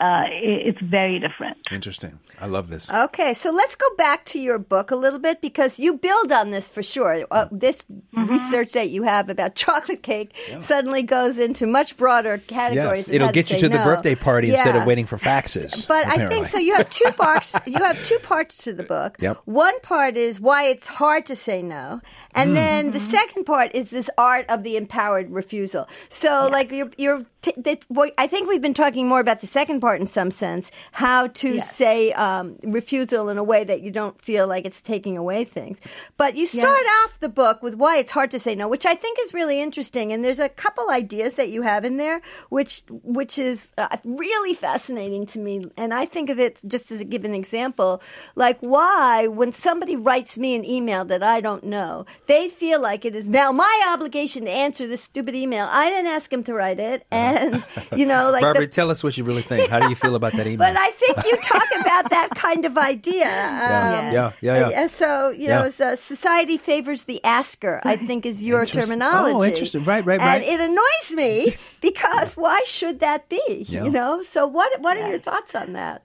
uh, 0.00 0.24
it's 0.30 0.80
very 0.80 1.18
different. 1.18 1.56
Interesting. 1.70 2.18
I 2.40 2.46
love 2.46 2.68
this. 2.68 2.90
Okay, 2.90 3.32
so 3.34 3.50
let's 3.50 3.76
go 3.76 3.86
back 3.96 4.24
to 4.26 4.38
your 4.38 4.58
book 4.58 4.90
a 4.90 4.96
little 4.96 5.18
bit 5.18 5.40
because 5.40 5.78
you 5.78 5.94
build 5.96 6.32
on 6.32 6.50
this 6.50 6.68
for 6.70 6.82
sure. 6.82 7.24
Uh, 7.30 7.46
this 7.50 7.84
Mm-hmm. 8.16 8.32
research 8.32 8.72
that 8.72 8.88
you 8.90 9.02
have 9.02 9.28
about 9.28 9.54
chocolate 9.66 10.02
cake 10.02 10.34
suddenly 10.60 11.02
goes 11.02 11.38
into 11.38 11.66
much 11.66 11.96
broader 11.98 12.38
categories. 12.38 13.08
Yes, 13.08 13.08
it'll 13.10 13.26
how 13.28 13.32
get 13.32 13.50
you 13.50 13.56
say 13.58 13.60
to 13.60 13.68
the 13.68 13.78
birthday 13.84 14.14
party 14.14 14.50
instead 14.50 14.74
of 14.74 14.86
waiting 14.86 15.04
for 15.06 15.18
faxes. 15.18 15.86
But 15.88 16.06
I 16.06 16.26
think 16.26 16.46
so. 16.46 16.58
You 16.58 16.74
have 16.76 16.88
two 16.90 17.10
parts. 17.16 17.54
You 17.66 17.78
have 17.84 18.02
two 18.04 18.18
parts 18.20 18.64
to 18.64 18.72
the 18.72 18.82
book. 18.84 19.16
Yep. 19.20 19.38
One 19.44 19.78
part 19.80 20.16
is 20.16 20.40
why 20.40 20.64
it's 20.64 20.86
hard 20.86 21.26
to 21.26 21.36
say 21.36 21.60
no, 21.62 22.00
and 22.34 22.50
Hmm. 22.50 22.54
then 22.54 22.90
the 22.92 23.00
second 23.00 23.44
part 23.44 23.74
is 23.74 23.90
this 23.90 24.08
art 24.16 24.46
of 24.48 24.62
the 24.62 24.76
empowered 24.78 25.30
refusal. 25.30 25.86
So, 26.08 26.48
like 26.50 26.70
you're, 26.72 26.90
you're 26.96 27.24
that, 27.56 27.84
what- 27.88 28.14
I 28.16 28.26
think 28.26 28.48
we've 28.48 28.62
been 28.62 28.74
talking 28.74 29.06
more 29.08 29.20
about 29.20 29.40
the 29.42 29.46
second 29.46 29.65
part 29.80 30.00
in 30.00 30.06
some 30.06 30.30
sense, 30.30 30.70
how 30.92 31.26
to 31.28 31.54
Yes. 31.56 31.74
say 31.76 32.12
um, 32.12 32.56
refusal 32.62 33.28
in 33.28 33.38
a 33.38 33.44
way 33.44 33.64
that 33.64 33.82
you 33.82 33.90
don't 33.90 34.20
feel 34.20 34.46
like 34.46 34.64
it's 34.64 34.80
taking 34.80 35.16
away 35.18 35.44
things. 35.44 35.80
But 36.16 36.36
you 36.36 36.46
start 36.46 36.84
off 37.02 37.18
the 37.20 37.28
book 37.28 37.62
with 37.62 37.74
why 37.74 37.98
it's 37.98 38.12
hard 38.12 38.30
to 38.30 38.38
say 38.38 38.54
no, 38.54 38.68
which 38.68 38.86
I 38.86 38.94
think 38.94 39.18
is 39.22 39.34
really 39.34 39.60
interesting. 39.60 40.12
And 40.12 40.24
there's 40.24 40.40
a 40.40 40.48
couple 40.48 40.90
ideas 40.90 41.34
that 41.36 41.48
you 41.50 41.62
have 41.62 41.84
in 41.84 41.96
there, 41.98 42.20
which 42.48 42.82
which 43.02 43.38
is 43.38 43.68
uh, 43.78 43.96
really 44.04 44.54
fascinating 44.54 45.26
to 45.26 45.38
me. 45.38 45.64
And 45.76 45.92
I 45.92 46.06
think 46.06 46.30
of 46.30 46.38
it 46.38 46.58
just 46.66 46.90
as 46.90 47.00
a 47.00 47.04
given 47.04 47.34
example, 47.34 48.00
like 48.34 48.58
why 48.60 49.26
when 49.28 49.52
somebody 49.52 49.96
writes 49.96 50.38
me 50.38 50.54
an 50.54 50.64
email 50.64 51.04
that 51.06 51.22
I 51.22 51.40
don't 51.40 51.64
know, 51.64 52.06
they 52.26 52.48
feel 52.48 52.80
like 52.80 53.04
it 53.04 53.14
is 53.14 53.28
now 53.28 53.52
my 53.52 53.90
obligation 53.92 54.44
to 54.44 54.50
answer 54.50 54.86
this 54.86 55.02
stupid 55.02 55.34
email. 55.34 55.68
I 55.70 55.90
didn't 55.90 56.06
ask 56.08 56.32
him 56.32 56.42
to 56.44 56.54
write 56.54 56.80
it, 56.80 57.06
and 57.10 57.64
you 57.96 58.06
know, 58.06 58.30
like 58.32 58.42
Barbara, 58.42 58.66
the- 58.66 58.72
tell 58.72 58.90
us 58.90 59.02
what 59.04 59.16
you 59.16 59.24
really 59.24 59.42
think. 59.42 59.55
How 59.70 59.80
do 59.80 59.88
you 59.88 59.96
feel 59.96 60.14
about 60.14 60.32
that 60.32 60.46
email? 60.50 60.58
but 60.68 60.76
I 60.76 60.90
think 60.92 61.16
you 61.24 61.36
talk 61.42 61.68
about 61.80 62.10
that 62.10 62.28
kind 62.34 62.64
of 62.64 62.76
idea. 62.78 63.24
yeah, 63.26 63.98
Um, 64.08 64.12
yeah, 64.12 64.32
yeah, 64.40 64.68
yeah. 64.70 64.84
uh, 64.84 64.88
So 64.88 65.30
you 65.30 65.48
know, 65.48 65.60
Yeah. 65.62 65.66
it's, 65.66 65.80
uh, 65.80 65.96
society 65.96 66.56
favors 66.58 67.04
the 67.04 67.20
asker. 67.24 67.80
I 67.84 67.96
think 67.96 68.26
is 68.26 68.44
your 68.44 68.60
Interesting. 68.62 68.82
terminology. 68.98 69.34
Oh, 69.36 69.42
interesting. 69.44 69.84
Right, 69.84 70.04
right, 70.04 70.20
right. 70.20 70.42
And 70.42 70.44
it 70.44 70.60
annoys 70.60 71.06
me 71.14 71.54
because 71.80 72.36
why 72.36 72.62
should 72.66 73.00
that 73.00 73.28
be? 73.28 73.66
Yeah. 73.68 73.84
You 73.84 73.90
know. 73.90 74.22
So 74.22 74.46
what 74.46 74.80
what 74.80 74.96
are 74.96 75.08
your 75.08 75.18
thoughts 75.18 75.54
on 75.54 75.72
that? 75.74 76.02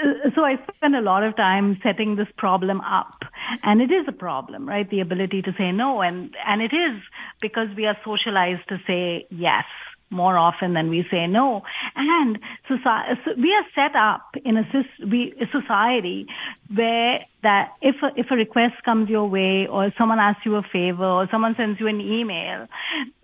Uh, 0.00 0.30
so 0.34 0.44
I 0.44 0.58
spend 0.76 0.96
a 0.96 1.00
lot 1.00 1.22
of 1.22 1.36
time 1.36 1.78
setting 1.82 2.16
this 2.16 2.26
problem 2.36 2.80
up, 2.80 3.24
and 3.62 3.80
it 3.80 3.90
is 3.92 4.04
a 4.08 4.12
problem, 4.26 4.66
right? 4.68 4.88
The 4.88 5.00
ability 5.00 5.42
to 5.42 5.52
say 5.58 5.70
no, 5.70 6.00
and 6.00 6.34
and 6.46 6.62
it 6.62 6.72
is 6.72 7.00
because 7.40 7.68
we 7.76 7.86
are 7.86 7.96
socialized 8.04 8.66
to 8.68 8.78
say 8.86 9.26
yes 9.30 9.64
more 10.12 10.36
often 10.36 10.74
than 10.74 10.90
we 10.90 11.06
say 11.10 11.26
no, 11.26 11.62
and 11.96 12.38
society, 12.68 13.20
we 13.36 13.52
are 13.54 13.64
set 13.74 13.96
up 13.96 14.34
in 14.44 14.56
a, 14.58 14.64
we, 15.06 15.34
a 15.40 15.46
society 15.50 16.26
where 16.72 17.20
that 17.42 17.72
if 17.80 17.96
a, 18.02 18.10
if 18.16 18.30
a 18.30 18.36
request 18.36 18.74
comes 18.84 19.08
your 19.08 19.28
way, 19.28 19.66
or 19.66 19.92
someone 19.98 20.18
asks 20.18 20.44
you 20.44 20.56
a 20.56 20.62
favor, 20.62 21.04
or 21.04 21.28
someone 21.30 21.54
sends 21.56 21.80
you 21.80 21.88
an 21.88 22.00
email, 22.00 22.68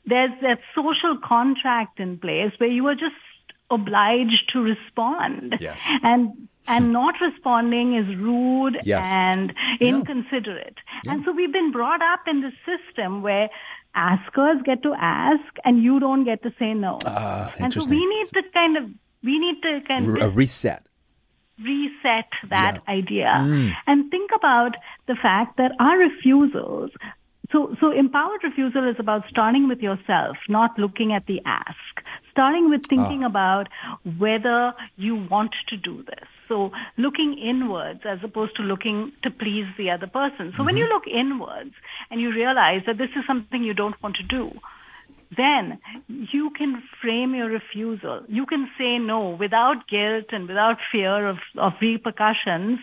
there's 0.06 0.32
that 0.42 0.58
social 0.74 1.18
contract 1.22 2.00
in 2.00 2.18
place 2.18 2.52
where 2.58 2.70
you 2.70 2.86
are 2.88 2.94
just 2.94 3.14
obliged 3.70 4.50
to 4.52 4.60
respond. 4.60 5.56
Yes. 5.60 5.84
And 6.02 6.48
and 6.68 6.86
hmm. 6.86 6.92
not 6.92 7.14
responding 7.20 7.96
is 7.96 8.06
rude 8.16 8.78
Yes. 8.84 9.06
and 9.08 9.54
inconsiderate. 9.80 10.76
And 11.06 11.24
so 11.24 11.32
we've 11.32 11.52
been 11.52 11.72
brought 11.72 12.02
up 12.02 12.20
in 12.26 12.42
this 12.42 12.52
system 12.66 13.22
where 13.22 13.48
askers 13.94 14.62
get 14.64 14.82
to 14.82 14.94
ask 14.98 15.56
and 15.64 15.82
you 15.82 15.98
don't 16.00 16.24
get 16.24 16.42
to 16.42 16.52
say 16.58 16.74
no. 16.74 16.98
and 17.58 17.72
so 17.72 17.84
we 17.86 18.04
need 18.06 18.26
to 18.28 18.42
kind 18.54 18.76
of 18.76 18.84
we 19.22 19.38
need 19.38 19.60
to 19.62 19.80
kind 19.88 20.06
R- 20.10 20.16
a 20.18 20.26
of 20.28 20.36
reset. 20.36 20.82
reset 21.62 22.26
that 22.54 22.74
Yeah. 22.76 22.92
idea 22.94 23.30
Mm. 23.44 23.72
and 23.86 24.10
think 24.10 24.30
about 24.34 24.76
the 25.06 25.16
fact 25.16 25.56
that 25.56 25.72
our 25.86 25.96
refusals 25.98 26.90
so 27.52 27.62
so 27.80 27.90
empowered 28.02 28.44
refusal 28.44 28.86
is 28.92 28.98
about 29.04 29.24
starting 29.32 29.66
with 29.72 29.80
yourself 29.88 30.36
not 30.56 30.78
looking 30.84 31.12
at 31.18 31.26
the 31.30 31.38
ask 31.56 32.02
starting 32.30 32.70
with 32.74 32.86
thinking 32.92 33.24
Ah. 33.24 33.30
about 33.32 33.68
whether 34.24 34.58
you 35.06 35.16
want 35.34 35.56
to 35.72 35.76
do 35.88 35.94
this 36.12 36.28
so 36.48 36.70
looking 36.96 37.36
inwards 37.38 38.00
as 38.04 38.18
opposed 38.24 38.56
to 38.56 38.62
looking 38.62 39.12
to 39.22 39.30
please 39.30 39.66
the 39.76 39.90
other 39.90 40.06
person 40.06 40.52
so 40.56 40.64
when 40.64 40.74
Mm-hmm. 40.74 40.78
you 40.78 40.88
look 40.88 41.06
inwards 41.06 41.74
and 42.10 42.20
you 42.20 42.30
realize 42.32 42.82
that 42.86 42.98
this 42.98 43.10
is 43.16 43.24
something 43.26 43.62
you 43.62 43.74
don't 43.74 44.00
want 44.02 44.16
to 44.16 44.22
do 44.22 44.50
then 45.36 45.78
you 46.08 46.50
can 46.56 46.82
frame 47.02 47.34
your 47.34 47.50
refusal. 47.50 48.22
You 48.28 48.46
can 48.46 48.68
say 48.78 48.98
no 48.98 49.36
without 49.38 49.86
guilt 49.88 50.26
and 50.32 50.48
without 50.48 50.78
fear 50.90 51.28
of, 51.28 51.36
of 51.58 51.72
repercussions 51.82 52.78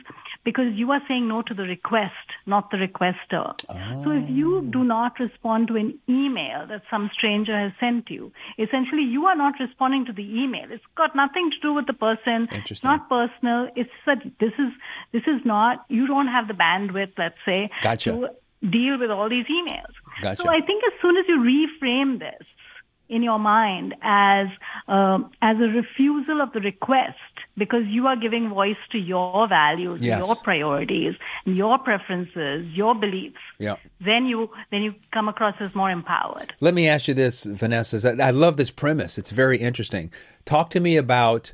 because 0.45 0.73
you 0.75 0.91
are 0.91 1.01
saying 1.07 1.27
no 1.27 1.41
to 1.41 1.53
the 1.53 1.63
request, 1.63 2.13
not 2.45 2.69
the 2.69 2.77
requester. 2.77 3.43
So 4.03 4.11
if 4.11 4.29
you 4.29 4.69
do 4.71 4.83
not 4.83 5.19
respond 5.19 5.67
to 5.69 5.75
an 5.75 5.97
email 6.07 6.67
that 6.67 6.83
some 6.89 7.09
stranger 7.11 7.57
has 7.57 7.71
sent 7.79 8.09
you, 8.11 8.31
essentially 8.59 9.01
you 9.01 9.25
are 9.25 9.35
not 9.35 9.55
responding 9.59 10.05
to 10.05 10.13
the 10.13 10.23
email. 10.23 10.71
It's 10.71 10.83
got 10.95 11.15
nothing 11.15 11.49
to 11.49 11.59
do 11.61 11.73
with 11.73 11.87
the 11.87 11.93
person. 11.93 12.47
It's 12.51 12.83
not 12.83 13.09
personal. 13.09 13.69
It's 13.75 13.89
that 14.05 14.19
this 14.39 14.53
is, 14.59 14.71
this 15.11 15.23
is 15.23 15.43
not, 15.43 15.83
you 15.89 16.05
don't 16.05 16.27
have 16.27 16.47
the 16.47 16.53
bandwidth, 16.53 17.13
let's 17.17 17.41
say, 17.43 17.71
Gotcha. 17.81 18.11
to 18.11 18.29
deal 18.69 18.99
with 18.99 19.09
all 19.09 19.27
these 19.27 19.47
emails. 19.47 19.93
Gotcha. 20.21 20.43
So 20.43 20.49
I 20.49 20.61
think 20.61 20.83
as 20.85 20.93
soon 21.01 21.17
as 21.17 21.25
you 21.27 21.39
reframe 21.39 22.19
this 22.19 22.47
in 23.09 23.21
your 23.21 23.39
mind 23.39 23.95
as 24.01 24.47
um, 24.87 25.31
as 25.41 25.57
a 25.57 25.67
refusal 25.67 26.41
of 26.41 26.53
the 26.53 26.59
request, 26.59 27.17
because 27.57 27.83
you 27.87 28.07
are 28.07 28.15
giving 28.15 28.49
voice 28.49 28.77
to 28.91 28.97
your 28.97 29.47
values, 29.47 30.01
Yes. 30.01 30.25
your 30.25 30.35
priorities, 30.35 31.15
your 31.45 31.77
preferences, 31.79 32.65
your 32.73 32.93
beliefs, 32.95 33.39
Yeah. 33.59 33.75
then 33.99 34.25
you 34.25 34.49
then 34.71 34.81
you 34.81 34.95
come 35.11 35.27
across 35.29 35.55
as 35.59 35.73
more 35.75 35.89
empowered. 35.91 36.53
Let 36.59 36.73
me 36.73 36.87
ask 36.87 37.07
you 37.07 37.13
this, 37.13 37.45
Vanessa. 37.45 37.97
I 38.21 38.27
I 38.27 38.31
love 38.31 38.57
this 38.57 38.71
premise. 38.71 39.17
It's 39.17 39.31
very 39.31 39.57
interesting. 39.57 40.11
Talk 40.45 40.69
to 40.71 40.79
me 40.79 40.97
about 40.97 41.53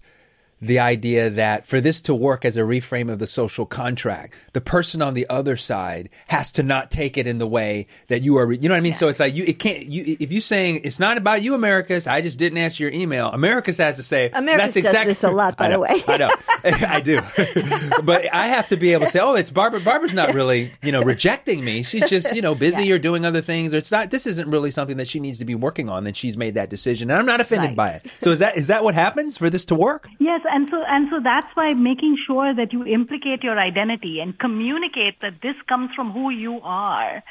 the 0.62 0.80
idea 0.80 1.30
that 1.30 1.66
for 1.66 1.82
this 1.82 2.02
to 2.02 2.14
work 2.14 2.46
as 2.46 2.56
a 2.56 2.62
reframe 2.62 3.12
of 3.12 3.20
the 3.20 3.28
social 3.28 3.66
contract, 3.66 4.34
the 4.54 4.62
person 4.62 5.02
on 5.02 5.14
the 5.16 5.28
other 5.30 5.58
side 5.58 6.10
has 6.28 6.52
to 6.54 6.64
not 6.64 6.92
take 6.92 7.18
it 7.18 7.26
in 7.28 7.40
the 7.40 7.48
way 7.48 7.88
that 8.08 8.22
you 8.22 8.38
are. 8.38 8.52
You 8.52 8.70
know 8.70 8.76
what 8.76 8.80
I 8.80 8.82
mean? 8.82 8.94
So 8.94 9.08
it's 9.08 9.20
like 9.20 9.34
you. 9.34 9.44
It 9.46 9.60
can't. 9.60 9.86
You 9.88 10.18
if 10.20 10.32
you're 10.32 10.42
saying 10.42 10.82
it's 10.84 11.00
not 11.00 11.18
about 11.18 11.42
you, 11.42 11.56
Americus, 11.56 12.06
I 12.08 12.22
just 12.22 12.38
didn't 12.38 12.60
answer 12.60 12.84
your 12.84 12.92
email. 12.94 13.28
Americus 13.32 13.78
has 13.78 13.98
to 13.98 14.04
say 14.04 14.30
Americus 14.30 14.74
that's 14.74 14.74
does 14.74 14.86
exactly, 14.86 15.10
this 15.12 15.24
a 15.24 15.32
lot, 15.32 15.58
by 15.58 15.66
I 15.68 15.70
the 15.72 15.80
way. 15.80 16.04
I 16.08 16.18
know. 16.18 16.32
I 16.64 17.02
do. 17.02 17.20
but 18.04 18.34
I 18.34 18.48
have 18.48 18.70
to 18.70 18.78
be 18.78 18.94
able 18.94 19.06
to 19.06 19.12
say, 19.12 19.20
oh, 19.20 19.36
it's 19.36 19.50
Barbara. 19.50 19.80
Barbara's 19.80 20.14
not 20.14 20.34
really, 20.34 20.72
you 20.84 20.92
know, 20.92 21.02
rejecting 21.02 21.64
me. 21.64 21.84
She's 21.84 22.10
just, 22.10 22.36
you 22.36 22.42
know, 22.42 22.54
busy 22.56 22.92
or 22.92 23.00
doing 23.00 23.26
other 23.26 23.42
things. 23.42 23.74
Or 23.74 23.78
it's 23.78 23.92
not. 23.92 24.12
This 24.12 24.28
isn't 24.28 24.50
really 24.50 24.72
something 24.72 24.98
that 24.98 25.08
she 25.08 25.20
needs 25.20 25.40
to 25.40 25.46
be 25.46 25.56
working 25.56 25.90
on. 25.90 26.04
Then 26.04 26.14
she's 26.14 26.38
made 26.38 26.54
that 26.54 26.70
decision, 26.70 27.10
and 27.10 27.20
I'm 27.20 27.26
not 27.26 27.42
offended 27.42 27.72
Right. 27.72 27.76
by 27.76 27.90
it. 27.92 28.08
So 28.20 28.32
is 28.32 28.40
that 28.40 28.58
is 28.58 28.68
that 28.68 28.84
what 28.84 28.96
happens 28.96 29.38
for 29.38 29.50
this 29.50 29.66
to 29.66 29.76
work? 29.76 30.08
Yes, 30.20 30.42
and 30.52 30.70
so 30.70 30.84
and 30.84 31.08
so 31.10 31.20
that's 31.24 31.48
why 31.56 31.74
making 31.74 32.18
sure 32.28 32.54
that 32.54 32.74
you 32.74 32.86
implicate 32.86 33.44
your 33.44 33.58
identity 33.58 34.20
and 34.20 34.38
communicate 34.38 35.20
that 35.22 35.42
this 35.42 35.56
comes 35.68 35.92
from 35.96 36.12
who 36.12 36.30
you 36.30 36.60
are. 36.64 37.24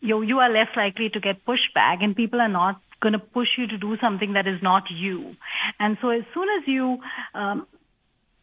You 0.00 0.22
you 0.22 0.38
are 0.38 0.50
less 0.50 0.68
likely 0.76 1.08
to 1.10 1.20
get 1.20 1.44
pushback, 1.44 2.02
and 2.02 2.16
people 2.16 2.40
are 2.40 2.48
not 2.48 2.80
going 3.00 3.12
to 3.12 3.18
push 3.18 3.48
you 3.56 3.66
to 3.66 3.78
do 3.78 3.96
something 4.00 4.34
that 4.34 4.46
is 4.46 4.62
not 4.62 4.84
you. 4.90 5.36
And 5.78 5.96
so 6.02 6.10
as 6.10 6.22
soon 6.34 6.48
as 6.58 6.68
you 6.68 6.98
um, 7.34 7.66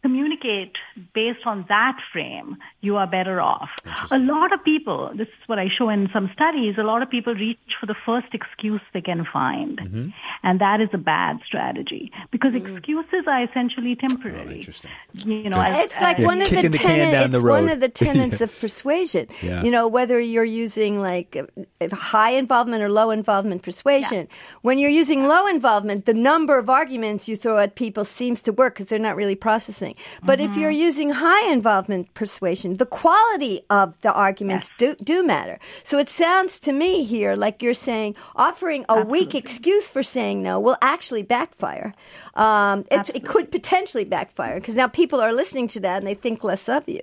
communicate 0.02 0.74
based 1.14 1.46
on 1.46 1.66
that 1.70 1.98
frame, 2.12 2.58
you 2.82 2.98
are 2.98 3.08
better 3.08 3.42
off. 3.42 3.70
A 4.12 4.20
lot 4.20 4.54
of 4.54 4.64
people, 4.64 5.12
this 5.16 5.28
is 5.28 5.48
what 5.48 5.58
I 5.60 5.68
show 5.76 5.90
in 5.90 6.10
some 6.14 6.30
studies, 6.34 6.76
a 6.78 6.84
lot 6.84 7.02
of 7.02 7.10
people 7.10 7.34
reach 7.34 7.58
for 7.80 7.86
the 7.86 7.96
first 8.06 8.28
excuse 8.34 8.82
they 8.94 9.02
can 9.02 9.26
find. 9.32 9.80
Mm-hmm. 9.80 10.10
And 10.44 10.62
that 10.62 10.82
is 10.82 10.90
a 10.94 10.98
bad 10.98 11.40
strategy 11.46 12.12
because 12.32 12.54
excuses 12.54 13.24
are 13.28 13.44
essentially 13.44 13.96
temporary. 13.96 14.46
Oh, 14.48 14.52
interesting. 14.52 14.92
You 15.14 15.50
know, 15.50 15.62
as- 15.62 15.86
It's 15.86 16.02
like 16.02 16.20
as- 16.20 16.26
one 16.26 16.42
of 16.42 16.50
the, 16.50 16.56
kicking 16.56 16.72
the 16.72 16.78
can 16.78 16.88
tenets. 16.88 17.12
down 17.12 17.30
the 17.32 17.38
It's 17.38 17.44
one 17.44 17.70
of 17.70 17.80
the 17.80 17.90
tenets 18.06 18.42
of 18.42 18.60
persuasion. 18.60 19.28
Yeah. 19.42 19.64
You 19.64 19.72
know, 19.72 19.88
whether 19.88 20.20
you're 20.20 20.44
using 20.44 21.00
like 21.02 21.36
uh, 21.82 21.96
high 21.96 22.32
involvement 22.32 22.84
or 22.84 22.90
low 22.90 23.10
involvement 23.10 23.64
persuasion. 23.64 24.28
yeah. 24.30 24.38
When 24.62 24.78
you're 24.80 24.90
using 24.92 25.24
low 25.26 25.48
involvement, 25.48 26.06
the 26.06 26.14
number 26.14 26.58
of 26.60 26.70
arguments 26.70 27.28
you 27.28 27.36
throw 27.36 27.58
at 27.58 27.76
people 27.76 28.06
seems 28.06 28.42
to 28.42 28.52
work 28.52 28.76
because 28.76 28.88
they're 28.88 29.00
not 29.00 29.16
really 29.16 29.36
processing 29.36 29.78
convincing. 29.78 29.96
But 30.24 30.40
if 30.42 30.56
you're 30.58 30.70
using 30.72 30.87
high 30.96 31.52
involvement 31.52 32.14
persuasion, 32.14 32.78
the 32.78 32.86
quality 32.86 33.62
of 33.70 34.00
the 34.02 34.14
arguments 34.14 34.70
do, 34.78 34.96
do 34.96 35.24
matter. 35.24 35.60
So 35.84 35.98
it 36.00 36.10
sounds 36.10 36.60
to 36.62 36.72
me 36.72 37.04
here 37.04 37.36
like 37.36 37.62
you're 37.62 37.74
saying 37.74 38.16
offering 38.36 38.86
a 38.88 39.02
weak 39.04 39.36
excuse 39.36 39.90
for 39.90 40.04
saying 40.04 40.42
no 40.44 40.60
will 40.60 40.78
actually 40.82 41.24
backfire. 41.24 41.94
Um, 42.36 42.86
it, 42.92 43.10
it 43.16 43.26
could 43.26 43.52
potentially 43.52 44.06
backfire 44.06 44.60
because 44.60 44.76
now 44.76 44.88
people 44.88 45.20
are 45.20 45.34
listening 45.34 45.68
to 45.70 45.80
that 45.82 45.98
and 45.98 46.08
they 46.08 46.14
think 46.14 46.44
less 46.44 46.70
of 46.70 46.88
you. 46.88 47.02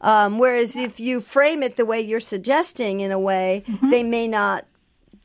Um, 0.00 0.38
whereas 0.38 0.76
if 0.76 1.00
you 1.00 1.20
frame 1.20 1.62
it 1.62 1.76
the 1.76 1.84
way 1.84 2.00
you're 2.00 2.20
suggesting 2.20 3.00
in 3.00 3.10
a 3.10 3.18
way, 3.18 3.64
they 3.90 4.02
may 4.02 4.28
not 4.28 4.66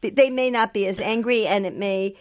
they 0.02 0.30
may 0.30 0.50
not 0.50 0.74
be 0.74 0.88
as 0.88 1.02
angry 1.02 1.46
and 1.46 1.66
it 1.66 1.76
may 1.76 2.16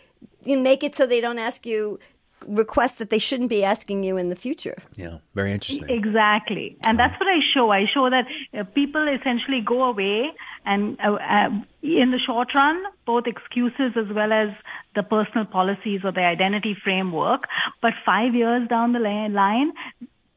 you 0.45 0.59
make 0.59 0.83
it 0.83 0.95
so 0.95 1.07
they 1.07 1.21
don't 1.21 1.39
ask 1.39 1.65
you 1.67 1.99
requests 2.47 2.99
that 2.99 3.11
they 3.11 3.19
shouldn't 3.19 3.51
be 3.51 3.65
asking 3.65 4.05
you 4.05 4.17
in 4.17 4.29
the 4.29 4.37
future. 4.37 4.77
Yeah, 4.97 5.19
very 5.35 5.53
interesting. 5.53 5.89
Exactly. 5.89 6.77
And 6.87 6.99
that's 6.99 7.19
what 7.19 7.29
I 7.29 7.39
show. 7.55 7.71
I 7.71 7.87
show 7.93 8.09
that 8.11 8.27
uh, 8.59 8.65
people 8.65 9.07
essentially 9.09 9.61
go 9.61 9.85
away 9.85 10.31
and 10.65 10.99
uh, 11.01 11.15
uh, 11.15 11.49
in 11.83 12.11
the 12.11 12.19
short 12.25 12.55
run, 12.55 12.83
both 13.07 13.27
excuses 13.27 13.93
as 13.97 14.15
well 14.15 14.33
as 14.33 14.49
the 14.95 15.03
personal 15.03 15.47
policies 15.47 16.01
or 16.05 16.13
the 16.13 16.25
identity 16.25 16.77
framework. 16.83 17.45
But 17.81 17.95
five 18.05 18.35
years 18.35 18.69
down 18.69 18.93
the 18.93 18.99
line, 18.99 19.73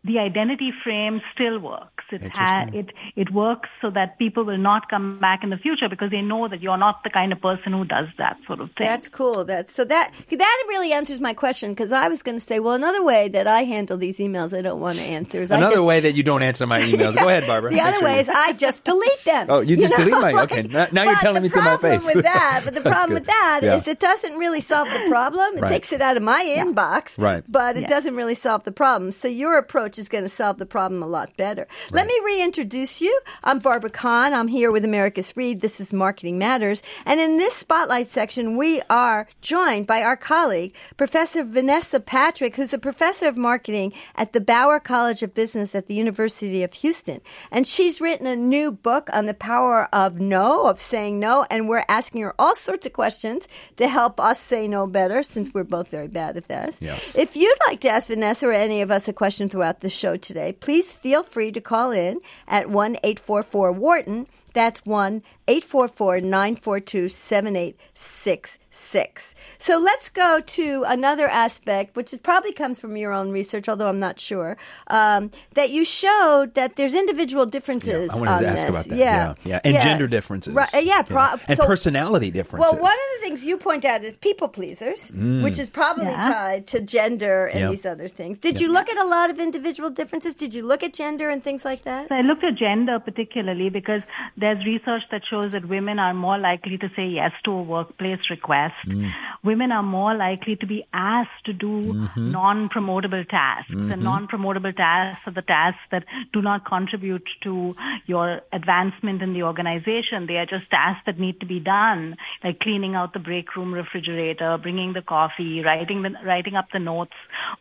the 0.04 0.20
identity 0.20 0.72
frame 0.84 1.22
still 1.34 1.60
works. 1.60 2.01
It, 2.12 2.32
ha- 2.34 2.68
it 2.74 2.88
it 3.16 3.32
works 3.34 3.70
so 3.82 3.90
that 3.92 4.18
people 4.20 4.44
will 4.44 4.58
not 4.58 4.90
come 4.90 5.20
back 5.20 5.44
in 5.44 5.50
the 5.50 5.58
future 5.58 5.88
because 5.90 6.12
they 6.12 6.22
know 6.22 6.48
that 6.48 6.62
you're 6.62 6.78
not 6.78 7.04
the 7.04 7.10
kind 7.10 7.32
of 7.32 7.42
person 7.42 7.72
who 7.74 7.86
does 7.86 8.08
that 8.18 8.38
sort 8.48 8.60
of 8.60 8.68
thing. 8.78 8.88
That's 8.88 9.10
cool. 9.10 9.46
That's 9.46 9.74
so 9.74 9.84
that 9.86 10.12
that 10.30 10.64
really 10.68 10.92
answers 10.94 11.22
my 11.22 11.34
question 11.34 11.72
because 11.72 11.92
I 11.92 12.08
was 12.08 12.22
going 12.24 12.36
to 12.38 12.42
say, 12.42 12.60
well, 12.60 12.74
another 12.74 13.04
way 13.04 13.28
that 13.30 13.48
I 13.48 13.64
handle 13.64 13.98
these 13.98 14.18
emails 14.20 14.58
I 14.58 14.62
don't 14.62 14.80
want 14.82 14.98
to 15.00 15.04
answer 15.04 15.40
is 15.42 15.52
I 15.52 15.58
Another 15.58 15.76
just, 15.76 15.86
way 15.86 16.00
that 16.02 16.14
you 16.14 16.24
don't 16.24 16.44
answer 16.44 16.66
my 16.68 16.82
emails. 16.90 17.16
Go 17.16 17.28
ahead, 17.28 17.46
Barbara. 17.48 17.70
The 17.72 17.76
Make 17.78 17.86
other 17.86 17.98
sure 17.98 18.04
way 18.08 18.20
is 18.20 18.30
I 18.30 18.54
just 18.54 18.84
delete 18.84 19.24
them. 19.26 19.48
Oh, 19.50 19.60
you 19.62 19.78
just 19.78 19.98
know? 19.98 20.06
delete 20.06 20.22
mine. 20.22 20.38
Okay, 20.40 20.62
now- 20.64 20.88
now 20.92 21.04
you're 21.10 21.16
telling 21.16 21.44
me 21.44 21.50
to 21.50 21.62
my 21.62 21.78
face. 21.78 22.14
With 22.14 22.24
that, 22.24 22.62
but 22.66 22.74
the 22.80 22.82
problem 22.82 23.10
good. 23.10 23.14
with 23.16 23.26
that 23.28 23.60
Yeah. 23.64 23.78
is 23.78 23.88
it 23.88 24.00
doesn't 24.00 24.36
really 24.38 24.62
solve 24.62 24.88
the 24.94 25.02
problem. 25.08 25.58
It 25.58 25.62
Right. 25.62 25.70
takes 25.70 25.94
it 25.94 26.02
out 26.02 26.18
of 26.18 26.24
my 26.24 26.44
inbox, 26.44 27.18
Right. 27.18 27.44
But 27.48 27.78
it 27.78 27.82
Yeah. 27.82 27.88
doesn't 27.88 28.16
really 28.16 28.36
solve 28.36 28.64
the 28.64 28.72
problem. 28.72 29.12
So 29.12 29.28
your 29.28 29.58
approach 29.58 29.98
is 30.00 30.10
going 30.10 30.24
to 30.24 30.30
solve 30.30 30.58
the 30.58 30.66
problem 30.66 31.02
a 31.04 31.08
lot 31.08 31.36
better. 31.38 31.68
Let 32.02 32.08
me 32.08 32.20
reintroduce 32.26 33.00
you. 33.00 33.22
I'm 33.44 33.60
Barbara 33.60 33.92
Kahn. 33.92 34.34
I'm 34.34 34.48
here 34.48 34.72
with 34.72 34.84
Americus 34.84 35.38
Reed. 35.38 35.62
This 35.62 35.80
is 35.80 35.94
Marketing 35.94 36.40
Matters, 36.40 36.82
and 37.06 37.20
in 37.20 37.38
this 37.38 37.54
spotlight 37.54 38.10
section, 38.10 38.58
we 38.58 38.82
are 38.90 39.28
joined 39.40 39.86
by 39.86 40.02
our 40.02 40.18
colleague, 40.18 40.74
Professor 40.98 41.44
Vanessa 41.44 42.00
Patrick, 42.00 42.56
who's 42.56 42.74
a 42.74 42.80
professor 42.80 43.28
of 43.28 43.38
marketing 43.38 43.94
at 44.16 44.34
the 44.34 44.42
Bauer 44.42 44.80
College 44.80 45.22
of 45.22 45.36
Business 45.36 45.76
at 45.76 45.86
the 45.86 45.94
University 45.94 46.64
of 46.64 46.74
Houston. 46.74 47.22
And 47.52 47.68
she's 47.68 48.02
written 48.02 48.26
a 48.26 48.36
new 48.36 48.72
book 48.72 49.08
on 49.14 49.28
the 49.28 49.36
power 49.36 49.88
of 49.94 50.20
no, 50.20 50.66
of 50.66 50.82
saying 50.82 51.20
no. 51.20 51.46
And 51.52 51.70
we're 51.70 51.86
asking 51.88 52.24
her 52.24 52.34
all 52.40 52.56
sorts 52.56 52.88
of 52.88 52.94
questions 52.94 53.48
to 53.76 53.88
help 53.88 54.20
us 54.20 54.40
say 54.40 54.68
no 54.68 54.88
better, 54.88 55.22
since 55.22 55.54
we're 55.54 55.66
both 55.66 55.90
very 55.90 56.08
bad 56.08 56.36
at 56.36 56.48
that. 56.48 56.74
Yes. 56.80 57.16
If 57.16 57.36
you'd 57.36 57.60
like 57.68 57.80
to 57.82 57.90
ask 57.90 58.08
Vanessa 58.08 58.48
or 58.48 58.54
any 58.54 58.82
of 58.82 58.90
us 58.90 59.08
a 59.08 59.14
question 59.14 59.50
throughout 59.50 59.82
the 59.82 59.90
show 59.92 60.16
today, 60.16 60.52
please 60.54 60.92
feel 60.92 61.22
free 61.22 61.52
to 61.52 61.62
call 61.62 61.91
in 61.92 62.20
at 62.48 62.70
1 62.70 62.98
844 63.04 63.72
Wharton. 63.72 64.28
That's 64.54 64.80
1 64.86 65.22
844 65.48 66.22
942 66.22 67.10
7866. 67.10 69.36
So 69.58 69.78
let's 69.78 70.10
go 70.10 70.40
to 70.40 70.84
another 70.88 71.28
aspect, 71.28 71.96
which 71.96 72.14
is 72.14 72.20
probably 72.20 72.54
comes 72.54 72.80
from 72.80 72.96
your 72.96 73.12
own 73.12 73.32
research, 73.32 73.68
although 73.68 73.90
I'm 73.90 74.00
not 74.00 74.20
sure, 74.20 74.56
um, 74.88 75.32
that 75.56 75.70
you 75.72 75.84
showed 75.86 76.54
that 76.56 76.76
there's 76.78 76.94
individual 76.94 77.46
differences 77.46 78.10
I 78.12 78.16
wanted 78.18 78.32
on 78.32 78.42
to 78.44 78.48
ask 78.50 78.62
this. 78.62 78.70
about 78.70 78.86
that. 78.86 78.98
Yeah, 78.98 79.34
Yeah, 79.44 79.60
and 79.64 79.76
gender 79.82 80.08
differences. 80.08 80.54
Right, 80.54 80.74
uh, 80.74 80.78
yeah, 80.80 81.02
pro- 81.02 81.38
and 81.48 81.58
so- 81.58 81.66
personality 81.66 82.32
differences. 82.32 82.72
well, 82.72 82.82
one 82.82 82.94
of 82.94 83.20
the 83.20 83.26
things 83.26 83.46
you 83.46 83.58
point 83.58 83.84
out 83.86 84.04
is 84.04 84.16
people 84.18 84.48
pleasers, 84.48 85.10
which 85.12 85.60
is 85.60 85.70
probably 85.70 86.06
Yeah. 86.06 86.22
tied 86.22 86.68
to 86.68 86.82
gender 86.82 87.48
and 87.48 87.60
Yeah. 87.60 87.70
these 87.72 87.86
other 87.86 88.08
things. 88.08 88.40
Did 88.40 88.62
you 88.62 88.72
look 88.72 88.90
at 88.90 88.98
a 88.98 89.06
lot 89.06 89.30
of 89.30 89.40
individual 89.40 89.90
differences? 89.90 90.36
Did 90.36 90.54
you 90.54 90.64
look 90.64 90.84
at 90.84 90.94
gender 90.94 91.30
and 91.30 91.44
things 91.44 91.66
like 91.66 91.84
that? 91.84 92.08
So 92.10 92.16
I 92.16 92.22
looked 92.22 92.44
at 92.44 92.56
gender 92.56 93.00
particularly 93.00 93.70
because 93.70 94.02
there's 94.42 94.66
research 94.66 95.04
that 95.12 95.22
shows 95.30 95.52
that 95.54 95.68
women 95.68 96.00
are 96.00 96.14
more 96.14 96.38
likely 96.38 96.78
to 96.78 96.90
say 96.96 97.08
yes 97.08 97.32
to 97.46 97.52
a 97.52 97.64
workplace 97.64 98.20
request. 98.30 98.74
Mm. 98.88 99.12
Women 99.44 99.72
are 99.72 99.84
more 99.84 100.16
likely 100.16 100.56
to 100.58 100.68
be 100.68 100.84
asked 100.94 101.46
to 101.46 101.54
do 101.54 101.94
mm-hmm. 101.94 102.32
non-promotable 102.32 103.28
tasks. 103.30 103.70
And 103.70 103.92
mm-hmm. 103.92 104.04
non-promotable 104.04 104.76
tasks 104.76 105.22
are 105.28 105.34
the 105.34 105.42
tasks 105.42 105.82
that 105.92 106.06
do 106.34 106.42
not 106.42 106.66
contribute 106.66 107.28
to 107.44 107.76
your 108.06 108.42
advancement 108.52 109.22
in 109.22 109.34
the 109.34 109.44
organization. 109.44 110.26
They 110.28 110.38
are 110.38 110.46
just 110.46 110.70
tasks 110.70 111.04
that 111.06 111.20
need 111.20 111.40
to 111.40 111.46
be 111.46 111.60
done, 111.60 112.18
like 112.44 112.60
cleaning 112.60 112.96
out 112.96 113.14
the 113.14 113.20
break 113.20 113.56
room 113.56 113.74
refrigerator, 113.74 114.58
bringing 114.62 114.94
the 114.94 115.02
coffee, 115.02 115.62
writing 115.64 116.02
the, 116.02 116.12
writing 116.26 116.56
up 116.56 116.68
the 116.74 116.80
notes. 116.80 117.14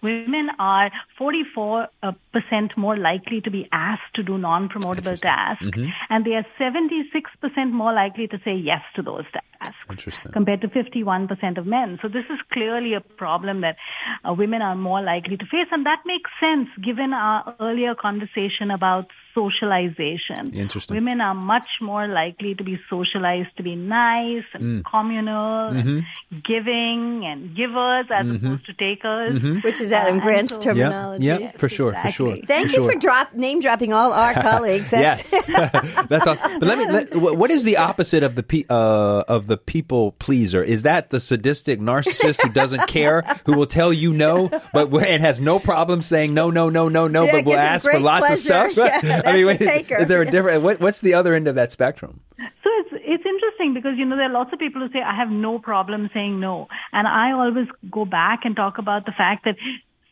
Women 0.03 0.49
are 0.59 0.91
44 1.19 1.89
uh, 2.03 2.13
percent 2.33 2.77
more 2.77 2.97
likely 2.97 3.41
to 3.43 3.51
be 3.51 3.69
asked 3.73 4.15
to 4.15 4.23
do 4.23 4.39
non-promotable 4.39 5.21
tasks, 5.21 5.67
and 6.09 6.25
they 6.25 6.35
are 6.35 6.47
76 6.59 7.31
percent 7.41 7.73
more 7.73 7.93
likely 7.93 8.27
to 8.29 8.39
say 8.45 8.55
yes 8.55 8.83
to 8.97 9.03
those 9.03 9.25
tasks 9.33 9.77
Interesting. 9.89 10.33
compared 10.33 10.61
to 10.63 10.69
51% 10.69 11.59
of 11.59 11.67
men. 11.67 11.99
So 12.03 12.09
this 12.09 12.25
is 12.31 12.39
clearly 12.53 12.95
a 12.95 13.01
problem 13.01 13.61
that 13.61 13.77
uh, 14.25 14.33
women 14.33 14.63
are 14.63 14.77
more 14.77 15.03
likely 15.03 15.37
to 15.37 15.45
face, 15.45 15.69
and 15.71 15.85
that 15.87 16.01
makes 16.07 16.31
sense 16.41 16.69
given 16.83 17.13
our 17.13 17.55
earlier 17.61 17.95
conversation 17.95 18.71
about 18.71 19.07
socialization. 19.35 20.53
Interesting. 20.55 20.97
Women 20.97 21.21
are 21.21 21.35
much 21.35 21.67
more 21.81 22.07
likely 22.07 22.55
to 22.55 22.65
be 22.65 22.79
socialized 22.89 23.57
to 23.57 23.63
be 23.63 23.75
nice 23.77 24.45
and 24.55 24.85
communal, 24.85 25.69
and 25.69 26.03
giving 26.47 27.25
and 27.25 27.55
givers 27.57 28.07
as 28.11 28.29
opposed 28.29 28.67
to 28.67 28.73
takers. 28.75 29.41
Which 29.65 29.81
is 29.81 29.93
Adam 29.93 30.19
Uh, 30.19 30.23
Grant's 30.23 30.55
so- 30.55 30.61
terminology. 30.61 31.25
Yeah, 31.27 31.39
yeah, 31.39 31.51
for 31.57 31.69
sure, 31.69 31.93
for 32.03 32.11
sure. 32.11 32.37
Thank 32.47 32.69
for 32.71 32.77
you 32.77 32.83
sure. 32.85 32.93
for 32.93 32.99
drop 32.99 33.35
name 33.35 33.61
dropping 33.61 33.93
all 33.93 34.13
our 34.13 34.35
colleagues. 34.49 34.91
That's, 34.91 35.33
Yes, 35.33 35.47
that's 36.09 36.27
awesome. 36.27 36.59
But 36.59 36.69
let 36.69 36.79
me. 36.79 36.87
Let, 36.91 37.15
what 37.37 37.51
is 37.51 37.65
the 37.65 37.77
opposite 37.77 38.23
of 38.23 38.35
the 38.35 38.43
pe- 38.43 38.65
uh, 38.69 39.25
of 39.29 39.47
the 39.47 39.57
people 39.57 40.13
pleaser? 40.13 40.63
Is 40.63 40.83
that 40.83 41.11
the 41.11 41.21
sadistic 41.21 41.81
narcissist 41.81 42.43
who 42.43 42.49
doesn't 42.51 42.87
care, 42.89 43.23
who 43.47 43.55
will 43.57 43.67
tell 43.67 43.93
you 43.93 44.13
no, 44.13 44.49
but 44.73 44.85
w- 44.91 45.05
and 45.05 45.23
has 45.23 45.41
no 45.41 45.59
problem 45.59 46.03
saying 46.03 46.35
no, 46.35 46.51
no, 46.51 46.69
no, 46.69 46.89
no, 46.89 47.09
no, 47.09 47.25
Yeah, 47.25 47.33
but 47.33 47.45
will 47.45 47.59
ask 47.59 47.89
for 47.91 47.99
lots 47.99 48.27
pleasure. 48.27 48.67
of 48.67 48.73
stuff? 48.73 49.03
Yeah, 49.05 49.20
I 49.27 49.33
mean, 49.33 49.47
that's 49.47 49.61
a 49.61 49.65
is, 49.65 49.71
taker. 49.71 49.97
is 49.99 50.09
there 50.09 50.23
a 50.23 50.31
different? 50.31 50.63
What, 50.63 50.81
what's 50.81 51.01
the 51.01 51.15
other 51.15 51.35
end 51.35 51.49
of 51.49 51.55
that 51.55 51.73
spectrum? 51.73 52.21
So 52.39 52.45
it's 52.65 52.91
it's 52.93 53.25
interesting 53.27 53.75
because 53.75 53.99
you 53.99 54.05
know 54.05 54.17
there 54.17 54.31
are 54.31 54.33
lots 54.33 54.53
of 54.53 54.59
people 54.59 54.81
who 54.81 54.93
say 54.93 55.01
I 55.03 55.15
have 55.15 55.31
no 55.31 55.59
problem 55.59 56.11
saying 56.15 56.41
no, 56.41 56.69
and 56.93 57.07
I 57.07 57.33
always 57.33 57.69
go 57.91 58.05
back 58.05 58.41
and 58.45 58.57
talk 58.57 58.79
about 58.79 59.07
the 59.07 59.13
fact 59.13 59.45
that 59.45 59.57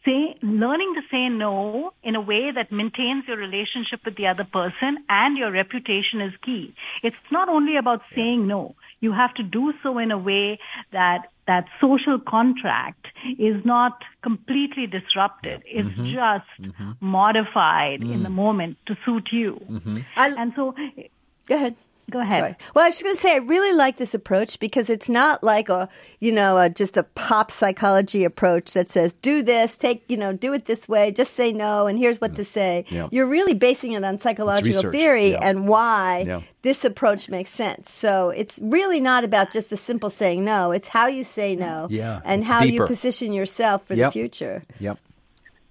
say 0.05 0.37
learning 0.43 0.95
to 0.95 1.03
say 1.11 1.29
no 1.29 1.93
in 2.03 2.17
a 2.17 2.21
way 2.21 2.51
that 2.55 2.73
maintains 2.73 3.25
your 3.27 3.37
relationship 3.37 4.01
with 4.05 4.17
the 4.17 4.27
other 4.27 4.45
person 4.45 5.05
and 5.09 5.37
your 5.37 5.51
reputation 5.51 6.21
is 6.21 6.33
key. 6.45 6.75
It's 7.03 7.17
not 7.31 7.49
only 7.49 7.77
about 7.77 8.03
saying 8.15 8.47
no. 8.47 8.75
You 9.01 9.13
have 9.13 9.35
to 9.35 9.43
do 9.43 9.73
so 9.83 9.99
in 9.99 10.11
a 10.11 10.19
way 10.19 10.59
that 10.93 11.31
that 11.47 11.65
social 11.81 12.19
contract 12.19 13.07
is 13.39 13.65
not 13.65 14.03
completely 14.23 14.87
disrupted. 14.87 15.63
It's 15.65 15.89
mm-hmm. 15.89 16.13
just 16.13 16.51
mm-hmm. 16.61 16.93
modified 17.01 18.03
in 18.03 18.23
the 18.23 18.29
mm. 18.29 18.35
moment 18.35 18.77
to 18.87 18.97
suit 19.05 19.29
you. 19.33 19.61
Mm-hmm. 19.69 19.99
I- 20.15 20.35
And 20.37 20.53
so 20.55 20.75
go 21.47 21.55
ahead. 21.57 21.77
Go 22.11 22.21
ahead. 22.21 22.41
Sorry. 22.41 22.57
Well, 22.75 22.85
I 22.85 22.89
was 22.89 22.95
just 22.95 23.05
going 23.05 23.17
to 23.17 23.21
say 23.23 23.35
I 23.35 23.39
really 23.39 23.77
like 23.77 23.97
this 23.97 24.15
approach 24.15 24.59
because 24.61 24.89
it's 24.91 25.09
not 25.09 25.43
like 25.45 25.69
a 25.69 25.89
you 26.21 26.33
know 26.33 26.59
a, 26.59 26.69
just 26.71 26.97
a 26.97 27.03
pop 27.03 27.51
psychology 27.51 28.25
approach 28.25 28.73
that 28.73 28.89
says 28.89 29.15
do 29.15 29.43
this, 29.43 29.77
take 29.79 30.05
you 30.09 30.17
know 30.17 30.33
do 30.33 30.53
it 30.53 30.67
this 30.67 30.89
way, 30.89 31.11
just 31.11 31.35
say 31.35 31.53
no, 31.53 31.87
and 31.87 31.99
here's 31.99 32.21
what 32.21 32.35
to 32.37 32.45
say. 32.45 32.85
Yeah. 32.89 33.09
You're 33.11 33.27
really 33.27 33.55
basing 33.55 33.93
it 33.93 34.05
on 34.05 34.19
psychological 34.19 34.91
theory 34.91 35.33
Yeah. 35.33 35.39
and 35.43 35.69
why 35.69 36.25
Yeah. 36.27 36.41
this 36.63 36.85
approach 36.85 37.29
makes 37.29 37.51
sense. 37.51 37.91
So 37.91 38.31
it's 38.31 38.59
really 38.63 39.01
not 39.01 39.25
about 39.25 39.53
just 39.53 39.71
the 39.71 39.77
simple 39.77 40.11
saying 40.11 40.45
no. 40.45 40.73
It's 40.73 40.89
how 40.89 41.07
you 41.07 41.25
say 41.25 41.57
no, 41.57 41.87
Yeah, 41.91 42.21
and 42.25 42.43
it's 42.43 42.51
how 42.51 42.63
you 42.65 42.85
position 42.87 43.33
yourself 43.33 43.87
for 43.87 43.95
Yep. 43.95 44.13
the 44.13 44.19
future. 44.19 44.63
Yep. 44.81 44.99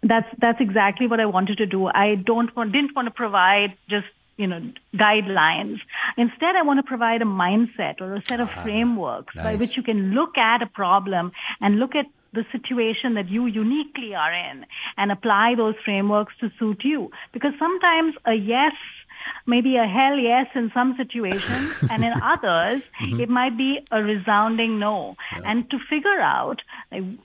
That's 0.03 0.27
that's 0.37 0.61
exactly 0.61 1.07
what 1.07 1.19
I 1.19 1.25
wanted 1.25 1.57
to 1.57 1.65
do. 1.65 1.87
I 1.87 2.15
don't 2.15 2.55
want 2.55 2.71
didn't 2.71 2.95
want 2.95 3.07
to 3.07 3.11
provide 3.11 3.73
just 3.89 4.05
you 4.37 4.47
know 4.47 4.61
guidelines. 4.95 5.79
Instead, 6.15 6.55
I 6.55 6.63
want 6.63 6.79
to 6.79 6.83
provide 6.83 7.21
a 7.21 7.25
mindset 7.25 8.01
or 8.01 8.15
a 8.15 8.23
set 8.25 8.39
of 8.39 8.49
ah, 8.55 8.63
frameworks 8.63 9.35
by 9.35 9.55
which 9.55 9.75
you 9.75 9.83
can 9.83 10.11
look 10.13 10.37
at 10.37 10.61
a 10.61 10.67
problem 10.67 11.31
and 11.61 11.79
look 11.79 11.95
at 11.95 12.05
the 12.33 12.45
situation 12.51 13.15
that 13.15 13.29
you 13.29 13.45
uniquely 13.47 14.13
are 14.13 14.33
in 14.33 14.65
and 14.97 15.11
apply 15.11 15.55
those 15.55 15.75
frameworks 15.83 16.33
to 16.39 16.51
suit 16.59 16.83
you. 16.83 17.11
Because 17.33 17.53
sometimes 17.59 18.15
a 18.25 18.33
yes 18.33 18.73
maybe 19.45 19.75
a 19.75 19.85
hell 19.85 20.17
yes 20.17 20.47
in 20.55 20.71
some 20.73 20.95
situations 20.95 21.75
and 21.91 22.03
in 22.03 22.13
others 22.21 22.81
mm-hmm. 23.01 23.19
it 23.19 23.29
might 23.29 23.57
be 23.57 23.79
a 23.91 24.01
resounding 24.01 24.79
no 24.79 25.17
and 25.43 25.69
to 25.69 25.77
figure 25.89 26.21
out 26.21 26.61
in 26.91 27.17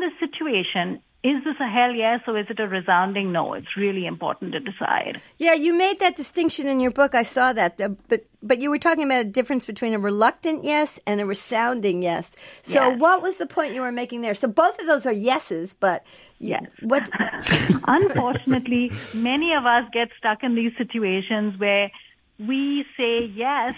this 0.00 0.12
situation 0.20 1.00
is 1.22 1.44
this 1.44 1.56
a 1.60 1.68
hell 1.68 1.92
yes 1.94 2.20
or 2.26 2.38
is 2.38 2.46
it 2.48 2.58
a 2.60 2.66
resounding 2.66 3.30
no? 3.30 3.52
It's 3.52 3.76
really 3.76 4.06
important 4.06 4.52
to 4.52 4.60
decide. 4.60 5.20
Yeah, 5.38 5.52
you 5.52 5.74
made 5.74 6.00
that 6.00 6.16
distinction 6.16 6.66
in 6.66 6.80
your 6.80 6.90
book. 6.90 7.14
I 7.14 7.22
saw 7.24 7.52
that, 7.52 7.76
but 8.08 8.24
but 8.42 8.60
you 8.60 8.70
were 8.70 8.78
talking 8.78 9.04
about 9.04 9.20
a 9.20 9.24
difference 9.24 9.66
between 9.66 9.92
a 9.92 9.98
reluctant 9.98 10.64
yes 10.64 10.98
and 11.06 11.20
a 11.20 11.26
resounding 11.26 12.02
yes. 12.02 12.36
So, 12.62 12.88
Yes. 12.88 12.98
what 12.98 13.20
was 13.20 13.36
the 13.36 13.46
point 13.46 13.74
you 13.74 13.82
were 13.82 13.92
making 13.92 14.22
there? 14.22 14.34
So, 14.34 14.48
both 14.48 14.78
of 14.80 14.86
those 14.86 15.04
are 15.04 15.12
yeses, 15.12 15.74
but 15.74 16.04
Yes. 16.38 16.64
what? 16.80 17.10
Unfortunately, 17.86 18.92
many 19.12 19.52
of 19.52 19.66
us 19.66 19.84
get 19.92 20.08
stuck 20.16 20.42
in 20.42 20.54
these 20.54 20.72
situations 20.78 21.58
where 21.58 21.90
we 22.38 22.86
say 22.96 23.26
yes 23.26 23.74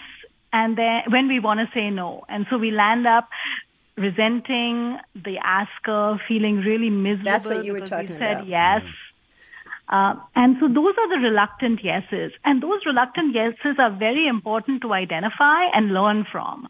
and 0.52 0.78
then 0.78 1.02
when 1.09 1.26
we 1.26 1.40
want 1.40 1.59
to 1.59 1.66
say 1.74 1.90
no. 1.90 2.24
And 2.28 2.46
so 2.50 2.59
we 2.59 2.70
land 2.70 3.07
up 3.07 3.28
resenting 3.96 4.98
the 5.14 5.38
asker, 5.42 6.20
feeling 6.26 6.59
really 6.59 6.90
miserable. 6.90 7.24
That's 7.24 7.46
what 7.46 7.64
you 7.64 7.72
were 7.72 7.81
talking 7.81 8.11
we 8.11 8.18
said 8.18 8.33
about. 8.38 8.46
yes. 8.46 8.83
Uh, 9.88 10.14
and 10.35 10.57
so 10.59 10.68
those 10.68 10.94
are 10.96 11.09
the 11.09 11.22
reluctant 11.22 11.85
yeses. 11.85 12.33
And 12.44 12.62
those 12.62 12.81
reluctant 12.87 13.35
yeses 13.35 13.76
are 13.78 13.90
very 13.90 14.26
important 14.26 14.81
to 14.83 14.94
identify 14.94 15.64
and 15.74 15.92
learn 15.92 16.24
from. 16.31 16.68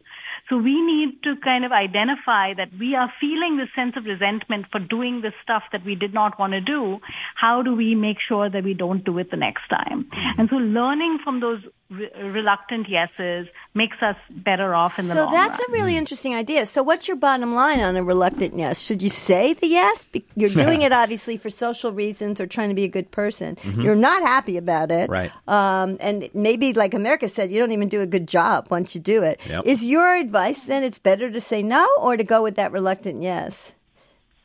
So 0.48 0.56
we 0.56 0.82
need 0.82 1.22
to 1.22 1.36
kind 1.36 1.64
of 1.64 1.70
identify 1.70 2.52
that 2.54 2.70
we 2.78 2.96
are 2.96 3.12
feeling 3.20 3.58
this 3.58 3.68
sense 3.76 3.96
of 3.96 4.04
resentment 4.04 4.66
for 4.72 4.80
doing 4.80 5.20
this 5.20 5.34
stuff 5.42 5.62
that 5.70 5.84
we 5.84 5.94
did 5.94 6.12
not 6.12 6.38
want 6.38 6.52
to 6.52 6.60
do. 6.60 6.98
How 7.36 7.62
do 7.62 7.74
we 7.74 7.94
make 7.94 8.18
sure 8.20 8.50
that 8.50 8.64
we 8.64 8.74
don't 8.74 9.04
do 9.04 9.18
it 9.18 9.30
the 9.30 9.36
next 9.36 9.68
time? 9.68 10.10
And 10.36 10.48
so 10.50 10.56
learning 10.56 11.20
from 11.22 11.40
those 11.40 11.62
re- 11.92 12.10
reluctant 12.30 12.88
yeses 12.88 13.46
makes 13.74 13.96
us 14.02 14.16
better 14.30 14.74
off 14.74 14.98
in 14.98 15.06
the 15.06 15.12
So 15.12 15.24
long 15.24 15.32
that's 15.32 15.58
run. 15.60 15.68
a 15.68 15.72
really 15.72 15.96
interesting 15.96 16.34
idea. 16.34 16.66
So, 16.66 16.82
what's 16.82 17.06
your 17.08 17.16
bottom 17.16 17.54
line 17.54 17.80
on 17.80 17.96
a 17.96 18.02
reluctant 18.02 18.58
yes? 18.58 18.80
Should 18.80 19.02
you 19.02 19.08
say 19.08 19.52
the 19.54 19.66
yes? 19.68 20.06
You're 20.36 20.50
doing 20.50 20.82
it 20.86 20.92
obviously 20.92 21.36
for 21.36 21.50
social 21.50 21.92
reasons 21.92 22.40
or 22.40 22.46
trying 22.46 22.68
to 22.70 22.74
be 22.74 22.84
a 22.84 22.88
good 22.88 23.10
person. 23.10 23.56
You're 23.76 23.94
not 23.94 24.22
happy 24.22 24.56
about 24.56 24.90
it, 24.90 25.10
Right. 25.10 25.30
Um, 25.48 25.96
and 26.00 26.28
maybe, 26.34 26.72
like 26.72 26.94
America 26.94 27.28
said, 27.28 27.50
you 27.52 27.58
don't 27.60 27.72
even 27.72 27.88
do 27.88 28.00
a 28.00 28.06
good 28.06 28.26
job 28.26 28.68
once 28.70 28.94
you 28.94 29.00
do 29.00 29.22
it. 29.22 29.40
Yep. 29.48 29.66
Is 29.66 29.84
your 29.84 30.16
advice 30.16 30.64
then 30.64 30.82
it's 30.84 30.98
better 30.98 31.30
to 31.30 31.40
say 31.40 31.62
no 31.62 31.86
or 32.00 32.16
to 32.16 32.24
go 32.24 32.42
with 32.42 32.56
that 32.56 32.72
reluctant 32.72 33.22
yes? 33.22 33.72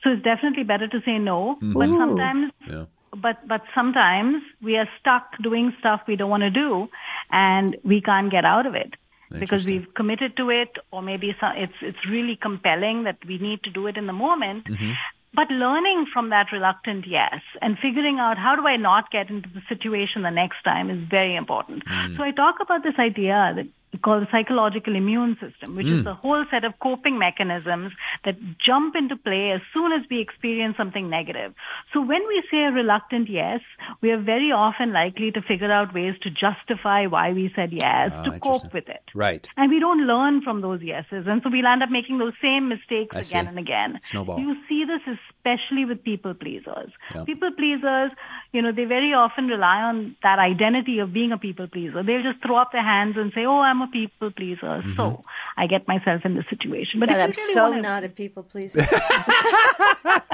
So 0.04 0.12
it's 0.12 0.24
definitely 0.24 0.64
better 0.64 0.88
to 0.88 1.02
say 1.06 1.18
no, 1.18 1.56
Mm-hmm. 1.62 1.74
but 1.74 1.90
sometimes 1.98 2.52
Yeah. 2.70 2.86
but 3.26 3.38
but 3.48 3.62
sometimes 3.74 4.44
we 4.62 4.78
are 4.78 4.88
stuck 5.00 5.26
doing 5.42 5.74
stuff 5.80 6.02
we 6.08 6.16
don't 6.16 6.30
want 6.30 6.44
to 6.44 6.50
do 6.52 6.88
and 7.32 7.76
we 7.84 8.02
can't 8.02 8.32
get 8.32 8.46
out 8.46 8.66
of 8.66 8.76
it 8.76 8.94
because 9.40 9.66
we've 9.66 9.94
committed 9.94 10.38
to 10.38 10.50
it 10.50 10.78
or 10.92 11.02
maybe 11.02 11.30
it's 11.30 11.74
it's 11.82 12.06
really 12.10 12.36
compelling 12.42 13.04
that 13.04 13.18
we 13.28 13.38
need 13.38 13.62
to 13.64 13.70
do 13.70 13.88
it 13.88 13.98
in 13.98 14.08
the 14.08 14.14
moment 14.14 14.66
Mm-hmm. 14.66 14.92
but 15.34 15.50
learning 15.52 16.06
from 16.14 16.30
that 16.30 16.48
reluctant 16.52 17.06
yes 17.08 17.42
and 17.62 17.78
figuring 17.80 18.20
out 18.20 18.38
how 18.38 18.56
do 18.56 18.66
I 18.66 18.78
not 18.78 19.12
get 19.12 19.30
into 19.30 19.50
the 19.54 19.62
situation 19.68 20.22
the 20.24 20.32
next 20.32 20.64
time 20.64 20.90
is 20.90 21.00
very 21.10 21.36
important. 21.36 21.84
Mm. 21.86 22.16
So 22.18 22.24
I 22.24 22.32
talk 22.32 22.56
about 22.62 22.84
this 22.84 22.98
idea 22.98 23.54
that 23.58 23.68
called 24.02 24.24
the 24.24 24.28
psychological 24.32 24.96
immune 24.96 25.36
system, 25.44 25.76
which 25.76 25.88
Mm. 25.88 25.98
is 26.00 26.04
the 26.04 26.14
whole 26.14 26.46
set 26.52 26.64
of 26.64 26.74
coping 26.80 27.18
mechanisms 27.18 27.92
that 28.26 28.36
jump 28.64 28.96
into 28.96 29.16
play 29.16 29.52
as 29.52 29.62
soon 29.74 29.92
as 29.92 30.02
we 30.10 30.20
experience 30.22 30.76
something 30.78 31.10
negative. 31.10 31.54
So 31.94 32.02
when 32.02 32.22
we 32.28 32.44
say 32.52 32.64
a 32.64 32.72
reluctant 32.72 33.30
yes, 33.30 33.62
we 34.02 34.12
are 34.12 34.20
very 34.22 34.52
often 34.52 34.94
likely 34.94 35.32
to 35.32 35.42
figure 35.42 35.72
out 35.72 35.94
ways 35.94 36.16
to 36.24 36.30
justify 36.30 37.06
why 37.06 37.32
we 37.34 37.52
said 37.56 37.72
yes 37.72 38.12
Ah, 38.14 38.24
to 38.24 38.40
cope 38.40 38.74
with 38.74 38.88
it. 38.90 39.04
Right. 39.14 39.48
And 39.58 39.70
we 39.72 39.80
don't 39.80 40.06
learn 40.08 40.42
from 40.42 40.62
those 40.62 40.82
yeses. 40.82 41.26
And 41.28 41.42
so 41.44 41.50
we'll 41.50 41.66
end 41.66 41.84
up 41.84 41.90
making 41.90 42.18
those 42.18 42.34
same 42.42 42.68
mistakes 42.70 43.16
I 43.16 43.20
again 43.20 43.46
see. 43.46 43.50
and 43.50 43.60
again. 43.60 44.00
Snowball. 44.04 44.40
You 44.40 44.56
see 44.68 44.84
this 44.86 45.02
especially 45.18 45.86
with 45.86 46.04
people 46.04 46.34
pleasers. 46.34 46.92
Yeah. 47.14 47.24
People 47.24 47.52
pleasers, 47.52 48.12
you 48.52 48.62
know, 48.62 48.72
they 48.72 48.86
very 48.86 49.14
often 49.14 49.48
rely 49.48 49.82
on 49.82 50.16
that 50.24 50.40
identity 50.40 51.00
of 51.00 51.14
being 51.14 51.32
a 51.32 51.38
people 51.38 51.68
pleaser. 51.68 52.04
They'll 52.04 52.24
just 52.24 52.42
throw 52.46 52.58
up 52.58 52.72
their 52.72 52.84
hands 52.84 53.16
and 53.18 53.32
say, 53.34 53.46
oh, 53.46 53.60
I'm 53.60 53.82
a 53.82 53.88
people 53.88 54.32
pleaser. 54.32 54.82
Mm-hmm. 54.82 54.96
So 54.96 55.22
I 55.56 55.68
get 55.68 55.88
myself 55.88 56.22
in 56.26 56.36
this 56.36 56.46
situation. 56.50 57.00
But 57.00 57.10
God, 57.10 57.16
if 57.18 57.24
I'm 57.24 57.30
really 57.32 57.54
so 57.54 57.70
wanna- 57.70 57.82
not 57.82 58.04
people 58.16 58.44
pleaser. 58.44 58.86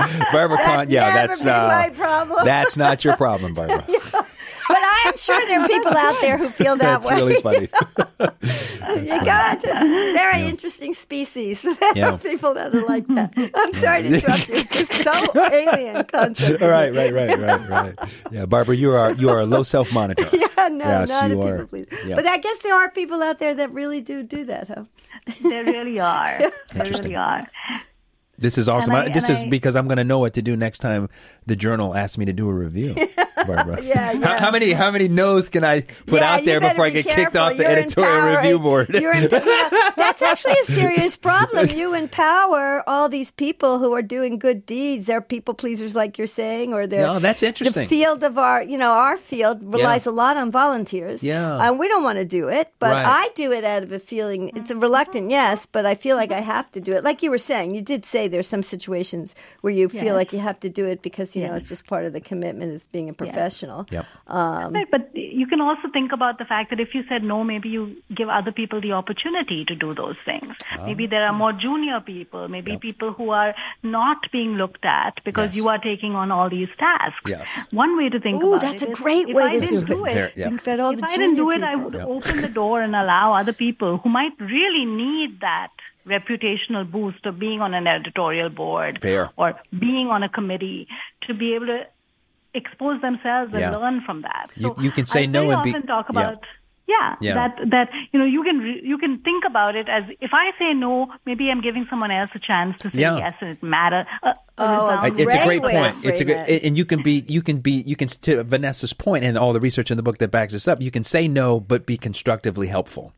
Barbara 0.31 0.57
Kahn, 0.57 0.89
yeah, 0.89 1.13
that's 1.13 1.45
uh, 1.45 1.67
my 1.67 1.89
problem. 1.89 2.45
That's 2.45 2.77
not 2.77 3.03
your 3.03 3.15
problem, 3.17 3.53
Barbara. 3.53 3.83
but 3.87 4.02
I 5.05 5.09
am 5.09 5.17
sure 5.17 5.45
there 5.47 5.59
are 5.61 5.67
people 5.67 5.95
out 5.95 6.15
there 6.21 6.37
who 6.37 6.49
feel 6.49 6.75
that 6.77 7.03
way. 7.03 7.09
that's 7.09 7.09
way. 7.09 7.15
really 7.15 7.35
funny. 7.41 7.69
You 9.07 9.25
got. 9.25 9.57
It's 9.57 9.65
a 9.65 10.13
very 10.13 10.43
interesting 10.43 10.93
species. 10.93 11.61
There 11.61 11.75
Yeah. 11.95 12.11
are 12.11 12.17
people 12.17 12.53
that 12.53 12.73
are 12.75 12.85
like 12.85 13.07
that. 13.07 13.33
I'm 13.55 13.73
sorry 13.73 14.03
to 14.03 14.13
interrupt 14.13 14.49
you. 14.49 14.55
It's 14.55 14.71
just 14.71 14.93
so 15.03 15.11
alien 15.51 16.03
concept. 16.05 16.61
All 16.61 16.69
right, 16.69 16.93
right, 16.93 17.13
right, 17.13 17.37
right, 17.39 17.69
right. 17.69 17.99
Yeah, 18.31 18.45
Barbara, 18.45 18.75
you 18.75 18.91
are 18.91 19.11
you 19.13 19.29
are 19.29 19.39
a 19.39 19.45
low 19.45 19.63
self 19.63 19.93
monitor. 19.93 20.25
Yeah, 20.31 20.67
no, 20.69 20.85
Yes, 20.85 21.09
not 21.09 21.25
a 21.25 21.29
you 21.29 21.35
people 21.35 21.49
are. 21.49 21.65
pleaser. 21.67 21.97
Yeah. 22.05 22.15
But 22.15 22.25
I 22.27 22.37
guess 22.37 22.59
there 22.59 22.75
are 22.75 22.89
people 22.91 23.21
out 23.23 23.39
there 23.39 23.53
that 23.55 23.71
really 23.71 24.01
do 24.01 24.23
do 24.23 24.45
that, 24.45 24.67
huh? 24.67 24.83
There 25.41 25.63
really 25.63 25.99
are. 25.99 26.39
There 26.73 26.85
really 26.85 27.15
are. 27.15 27.47
This 28.37 28.57
is 28.57 28.67
awesome. 28.67 28.93
And 28.95 29.09
I- 29.09 29.13
this 29.13 29.27
and 29.29 29.37
is 29.37 29.43
I- 29.43 29.49
because 29.49 29.75
I'm 29.75 29.87
going 29.87 29.97
to 29.97 30.03
know 30.03 30.19
what 30.19 30.33
to 30.33 30.41
do 30.41 30.55
next 30.57 30.79
time 30.79 31.07
the 31.45 31.55
journal 31.55 31.95
asked 31.95 32.17
me 32.17 32.25
to 32.25 32.33
do 32.33 32.49
a 32.49 32.53
review. 32.53 32.95
Barbara. 33.45 33.81
Yeah, 33.81 34.13
How, 34.13 34.19
yeah. 34.19 34.39
how 34.39 34.51
many 34.51 34.71
how 34.71 34.89
many 34.91 35.09
no's 35.09 35.49
can 35.49 35.65
I 35.65 35.81
put 35.81 36.21
yeah, 36.21 36.35
out 36.35 36.45
there 36.45 36.61
before 36.61 36.85
I 36.85 36.91
be 36.91 37.03
get 37.03 37.13
kicked 37.13 37.35
off 37.35 37.57
the 37.57 37.63
You're 37.63 37.71
editorial 37.73 38.37
review 38.37 38.57
board? 38.59 38.95
In, 38.95 39.01
yeah, 39.03 39.89
that's 39.97 40.21
actually 40.21 40.55
a 40.61 40.63
serious 40.63 41.17
problem. 41.17 41.67
You 41.69 41.93
empower 41.93 42.87
all 42.87 43.09
these 43.09 43.31
people 43.31 43.79
who 43.79 43.91
are 43.93 44.01
doing 44.01 44.39
good 44.39 44.65
deeds. 44.65 45.07
They're 45.07 45.19
people 45.19 45.53
pleasers, 45.55 45.93
like 45.93 46.17
you're 46.17 46.25
saying, 46.27 46.73
or 46.73 46.87
they're. 46.87 47.05
No, 47.05 47.19
that's 47.19 47.43
interesting. 47.43 47.83
The 47.83 47.89
field 47.89 48.23
of 48.23 48.37
our, 48.37 48.63
you 48.63 48.77
know, 48.77 48.91
our 48.93 49.17
field 49.17 49.61
relies 49.61 50.05
a 50.05 50.11
lot 50.11 50.37
on 50.37 50.49
volunteers. 50.51 51.21
Yeah. 51.21 51.67
and 51.67 51.77
we 51.77 51.89
don't 51.89 52.03
want 52.03 52.19
to 52.19 52.25
do 52.25 52.47
it, 52.47 52.71
but 52.79 52.91
Right. 52.91 53.05
I 53.05 53.29
do 53.35 53.51
it 53.51 53.63
out 53.65 53.83
of 53.83 53.91
a 53.91 53.99
feeling. 53.99 54.51
It's 54.55 54.71
a 54.71 54.77
reluctant 54.77 55.31
yes, 55.31 55.65
but 55.65 55.85
I 55.85 55.95
feel 55.95 56.15
like 56.15 56.31
I 56.31 56.39
have 56.41 56.71
to 56.73 56.81
do 56.81 56.93
it. 56.93 57.03
Like 57.03 57.23
you 57.23 57.31
were 57.31 57.37
saying, 57.37 57.75
you 57.75 57.81
did 57.81 58.05
say 58.05 58.27
there's 58.27 58.47
some 58.47 58.63
situations 58.63 59.35
where 59.61 59.73
you 59.73 59.89
feel 59.89 60.13
like 60.13 60.31
you 60.31 60.39
have 60.39 60.59
to 60.61 60.69
do 60.69 60.85
it 60.85 61.01
because 61.01 61.32
you 61.35 61.47
know 61.47 61.55
it's 61.55 61.69
just 61.69 61.85
part 61.87 62.05
of 62.05 62.13
the 62.13 62.21
commitment 62.21 62.73
as 62.73 62.85
being 62.87 63.09
a 63.09 63.13
professional. 63.13 63.85
Yep. 63.91 64.05
Right, 64.29 64.89
but 64.89 65.09
you 65.15 65.47
can 65.47 65.61
also 65.61 65.89
think 65.91 66.11
about 66.11 66.37
the 66.37 66.45
fact 66.45 66.69
that 66.71 66.79
if 66.79 66.93
you 66.93 67.03
said 67.09 67.23
no, 67.23 67.43
maybe 67.43 67.69
you 67.69 67.95
give 68.15 68.29
other 68.29 68.51
people 68.51 68.81
the 68.81 68.91
opportunity 68.93 69.65
to 69.65 69.75
do 69.75 69.93
those 69.95 70.15
things. 70.25 70.55
Ah. 70.71 70.85
Maybe 70.85 71.07
there 71.07 71.25
are 71.25 71.33
more 71.33 71.53
junior 71.53 71.99
people, 72.01 72.47
maybe 72.47 72.77
people 72.77 73.13
who 73.13 73.29
are 73.31 73.53
not 73.83 74.17
being 74.31 74.53
looked 74.55 74.85
at 74.85 75.23
because 75.23 75.47
Yes. 75.47 75.55
you 75.57 75.67
are 75.69 75.77
taking 75.77 76.15
on 76.15 76.31
all 76.31 76.49
these 76.49 76.69
tasks. 76.79 77.21
Yes. 77.27 77.49
One 77.71 77.97
way 77.97 78.09
to 78.09 78.19
think 78.19 78.43
Ooh, 78.43 78.53
about 78.53 78.61
that's 78.61 78.81
it 78.83 78.89
a 78.89 78.93
great 78.93 79.27
if 79.29 79.35
way 79.35 79.43
I 79.43 79.59
to 79.59 79.67
do 79.67 79.81
do 79.85 80.05
it. 80.05 80.11
it. 80.11 80.13
There, 80.15 80.31
yeah. 80.35 80.45
Think 80.49 80.63
that 80.63 80.79
all 80.79 80.93
If 80.93 81.03
I 81.03 81.07
didn't 81.07 81.35
do 81.35 81.51
junior 81.51 81.57
it, 81.57 81.63
I 81.71 81.75
would 81.75 81.93
Yep. 81.93 82.07
open 82.07 82.41
the 82.41 82.47
door 82.49 82.81
and 82.81 82.95
allow 82.95 83.33
other 83.33 83.53
people 83.53 83.97
who 83.97 84.09
might 84.09 84.33
really 84.39 84.85
need 84.85 85.39
that 85.41 85.71
reputational 86.07 86.89
boost 86.89 87.25
of 87.25 87.39
being 87.39 87.61
on 87.61 87.73
an 87.73 87.87
editorial 87.87 88.49
board 88.49 88.99
Fair. 89.01 89.29
or 89.37 89.53
being 89.77 90.07
on 90.07 90.23
a 90.23 90.29
committee 90.29 90.87
to 91.27 91.33
be 91.33 91.55
able 91.55 91.67
to 91.67 91.81
expose 92.53 93.01
themselves 93.01 93.51
and 93.53 93.61
Yeah. 93.61 93.75
learn 93.77 94.01
from 94.01 94.21
that. 94.21 94.47
You- 94.55 94.73
So 94.75 94.81
you 94.81 94.91
can 94.91 95.05
say 95.05 95.23
I 95.23 95.25
no 95.27 95.49
and 95.51 95.63
be- 95.63 95.69
often 95.71 95.87
talk 95.87 96.09
about 96.09 96.43
yeah, 96.85 97.15
Yeah. 97.21 97.33
that 97.35 97.69
that 97.71 97.89
you 98.11 98.19
know 98.19 98.25
you 98.25 98.43
can 98.43 98.59
re- 98.59 98.81
you 98.83 98.97
can 98.97 99.19
think 99.19 99.45
about 99.45 99.75
it 99.77 99.87
as 99.87 100.03
if 100.19 100.31
I 100.33 100.51
say 100.59 100.73
no, 100.73 101.07
maybe 101.25 101.49
I'm 101.49 101.61
giving 101.61 101.87
someone 101.89 102.11
else 102.11 102.29
a 102.35 102.39
chance 102.39 102.77
to 102.81 102.91
say 102.91 102.99
Yeah. 102.99 103.17
yes, 103.17 103.33
and 103.39 103.51
it 103.51 103.63
matter. 103.63 104.05
Uh, 104.21 104.33
Oh, 104.57 104.89
it 104.89 104.91
I- 104.99 105.07
sounds 105.07 105.19
it's 105.19 105.33
a 105.33 105.37
Great 105.37 105.45
great 105.47 105.61
way 105.63 105.71
to 105.73 105.79
point. 105.79 106.05
It's 106.05 106.19
a 106.21 106.25
frame 106.25 106.37
good, 106.45 106.49
it. 106.49 106.63
and 106.65 106.77
you 106.77 106.85
can 106.85 107.01
be, 107.01 107.23
you 107.27 107.41
can 107.41 107.57
be, 107.59 107.81
you 107.87 107.95
can 107.95 108.07
to 108.09 108.43
Vanessa's 108.43 108.93
point, 108.93 109.23
and 109.23 109.35
all 109.37 109.53
the 109.53 109.59
research 109.61 109.89
in 109.89 109.97
the 109.97 110.03
book 110.03 110.17
that 110.19 110.29
backs 110.29 110.51
this 110.53 110.67
up. 110.67 110.79
You 110.81 110.91
can 110.91 111.03
say 111.03 111.27
no, 111.27 111.59
but 111.59 111.85
be 111.87 111.97
constructively 111.97 112.67
helpful, 112.67 113.13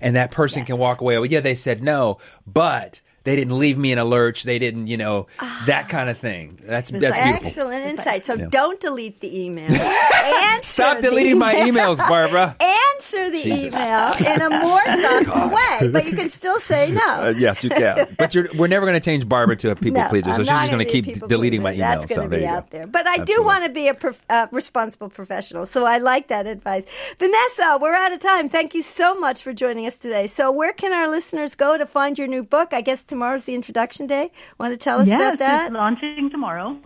and 0.00 0.16
that 0.16 0.30
person 0.30 0.64
can 0.64 0.78
walk 0.78 1.00
away. 1.00 1.16
Well, 1.18 1.26
yeah, 1.26 1.40
they 1.40 1.54
said 1.54 1.82
no, 1.82 2.18
but 2.46 3.00
they 3.24 3.36
didn't 3.36 3.58
leave 3.58 3.76
me 3.78 3.92
in 3.92 3.98
a 3.98 4.04
lurch. 4.04 4.44
They 4.44 4.58
didn't, 4.58 4.86
you 4.86 4.96
know, 4.96 5.26
that 5.66 5.88
kind 5.88 6.08
of 6.08 6.18
thing. 6.18 6.58
That's 6.62 6.90
that's 6.90 7.16
beautiful. 7.18 7.46
Excellent 7.46 7.86
insight. 7.86 8.24
So 8.24 8.34
Yeah. 8.34 8.46
don't 8.50 8.80
delete 8.80 9.20
the 9.20 9.44
email. 9.44 9.70
Answer 10.20 10.62
Stop 10.62 10.96
the 10.98 11.02
deleting 11.10 11.38
my 11.38 11.54
emails, 11.54 11.98
Barbara. 11.98 12.56
Answer 12.94 13.30
the 13.30 13.42
Jesus. 13.42 13.74
email 13.74 14.12
in 14.34 14.40
a 14.42 14.50
more 14.50 14.80
thoughtful 14.82 15.48
way, 15.48 15.88
but 15.90 16.04
you 16.04 16.12
can 16.16 16.28
still 16.28 16.58
say 16.60 16.90
no. 16.92 17.00
Uh, 17.26 17.34
yes, 17.36 17.62
you 17.64 17.70
can. 17.70 18.06
But 18.18 18.34
you're, 18.34 18.48
we're 18.56 18.66
never 18.68 18.84
going 18.86 18.98
to 18.98 19.04
change 19.04 19.28
Barbara 19.28 19.56
to 19.56 19.70
a 19.70 19.74
people 19.76 20.00
No, 20.02 20.08
pleaser, 20.08 20.30
so 20.30 20.30
I'm 20.30 20.38
she's 20.44 20.48
just 20.48 20.70
going 20.70 20.78
gonna 20.82 20.84
keep 20.90 21.04
people 21.06 21.28
deleting 21.28 21.62
my 21.62 21.72
pleaser. 21.72 21.84
emails. 21.84 21.98
That's 22.00 22.10
so 22.14 22.16
going 22.16 22.30
to 22.30 22.36
there 22.36 22.38
be 22.40 22.44
you 22.44 22.50
go. 22.50 22.56
out 22.56 22.70
there. 22.70 22.86
But 22.86 23.06
I 23.06 23.18
do 23.18 23.42
want 23.42 23.64
to 23.64 23.70
be 23.70 23.88
a 23.88 23.94
prof- 23.94 24.24
uh, 24.28 24.46
responsible 24.50 25.08
professional, 25.08 25.66
so 25.66 25.84
I 25.86 25.98
like 25.98 26.28
that 26.28 26.46
advice. 26.46 26.84
Vanessa, 27.18 27.78
we're 27.80 27.94
out 27.94 28.12
of 28.12 28.20
time. 28.20 28.48
Thank 28.48 28.74
you 28.74 28.82
so 28.82 29.14
much 29.14 29.42
for 29.42 29.52
joining 29.52 29.86
us 29.86 29.96
today. 29.96 30.26
So, 30.26 30.50
where 30.52 30.72
can 30.72 30.92
our 30.92 31.08
listeners 31.08 31.54
go 31.54 31.76
to 31.78 31.86
find 31.86 32.18
your 32.18 32.28
new 32.28 32.42
book? 32.42 32.72
I 32.72 32.80
guess 32.80 33.04
tomorrow's 33.10 33.44
the 33.44 33.54
introduction 33.54 34.06
day. 34.06 34.30
Want 34.58 34.72
to 34.72 34.78
tell 34.78 35.00
us 35.00 35.06
yes, 35.06 35.16
about 35.16 35.38
that? 35.40 35.66
it's 35.66 35.74
launching 35.74 36.30
tomorrow. 36.30 36.78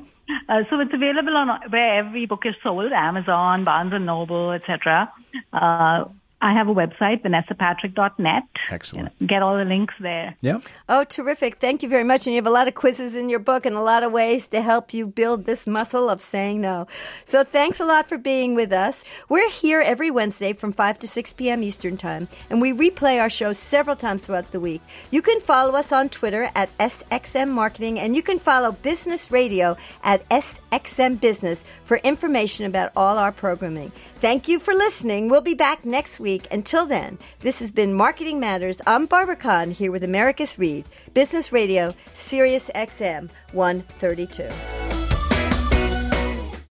Uh, 0.49 0.63
so 0.71 0.81
it's 0.81 0.93
available 0.93 1.37
on 1.37 1.49
where 1.71 1.99
every 1.99 2.27
book 2.27 2.43
is 2.47 2.55
sold: 2.63 2.93
Amazon, 2.93 3.63
Barnes 3.63 3.93
and 3.93 4.07
Noble, 4.07 4.51
etc. 4.51 5.13
Uh, 5.53 6.05
I 6.45 6.53
have 6.53 6.69
a 6.69 6.75
website, 6.75 7.23
vanessapatrick.net. 7.23 8.43
Excellent. 8.71 9.27
Get 9.27 9.43
all 9.43 9.57
the 9.57 9.65
links 9.65 9.95
there. 9.99 10.37
Yeah. 10.43 10.61
Oh, 10.91 11.03
terrific. 11.03 11.57
Thank 11.57 11.83
you 11.83 11.89
very 11.89 12.05
much. 12.05 12.27
And 12.27 12.35
you 12.35 12.37
have 12.39 12.47
a 12.47 12.51
lot 12.51 12.69
of 12.69 12.75
quizzes 12.75 13.15
in 13.15 13.31
your 13.31 13.39
book 13.39 13.65
and 13.65 13.75
a 13.75 13.81
lot 13.81 14.03
of 14.03 14.13
ways 14.13 14.47
to 14.49 14.61
help 14.61 14.93
you 14.93 15.07
build 15.07 15.47
this 15.47 15.67
muscle 15.67 16.11
of 16.11 16.21
saying 16.21 16.61
no. 16.61 16.87
So 17.25 17.45
thanks 17.45 17.81
a 17.81 17.87
lot 17.87 18.11
for 18.11 18.19
being 18.19 18.55
with 18.55 18.73
us. 18.73 19.05
We're 19.31 19.49
here 19.49 19.81
every 19.81 20.11
Wednesday 20.11 20.53
from 20.53 20.73
5 20.73 20.99
to 20.99 21.09
6 21.09 21.33
p.m. 21.33 21.63
Eastern 21.63 21.97
Time, 21.97 22.29
and 22.51 22.61
we 22.61 22.75
replay 22.75 23.19
our 23.19 23.31
shows 23.31 23.59
several 23.59 23.97
times 23.97 24.27
throughout 24.27 24.53
the 24.53 24.61
week. 24.61 24.83
You 25.11 25.23
can 25.23 25.41
follow 25.41 25.73
us 25.73 25.93
on 25.93 26.11
Twitter 26.11 26.51
at 26.55 26.77
SXM 26.77 27.49
Marketing, 27.49 27.99
and 27.99 28.15
you 28.15 28.23
can 28.23 28.39
follow 28.39 28.73
Business 28.73 29.31
Radio 29.31 29.79
at 30.03 30.29
SXM 30.29 31.23
Business 31.23 31.65
for 31.85 31.97
information 31.99 32.67
about 32.67 32.93
all 32.95 33.17
our 33.17 33.33
programming. 33.33 33.93
Thank 34.21 34.49
you 34.49 34.59
for 34.59 34.75
listening. 34.75 35.29
We'll 35.29 35.41
be 35.41 35.55
back 35.55 35.85
next 35.85 36.19
week. 36.19 36.34
Until 36.51 36.87
then, 36.87 37.19
this 37.41 37.61
has 37.61 37.71
been 37.71 37.95
Marketing 37.95 38.41
Matters. 38.41 38.81
I'm 38.87 39.07
Barbara 39.07 39.37
Kahn 39.37 39.71
here 39.71 39.93
with 39.93 40.03
Americus 40.03 40.59
Reed, 40.59 40.85
Business 41.13 41.53
Radio, 41.53 41.95
Sirius 42.13 42.71
XM 42.75 43.31
132. 43.53 45.04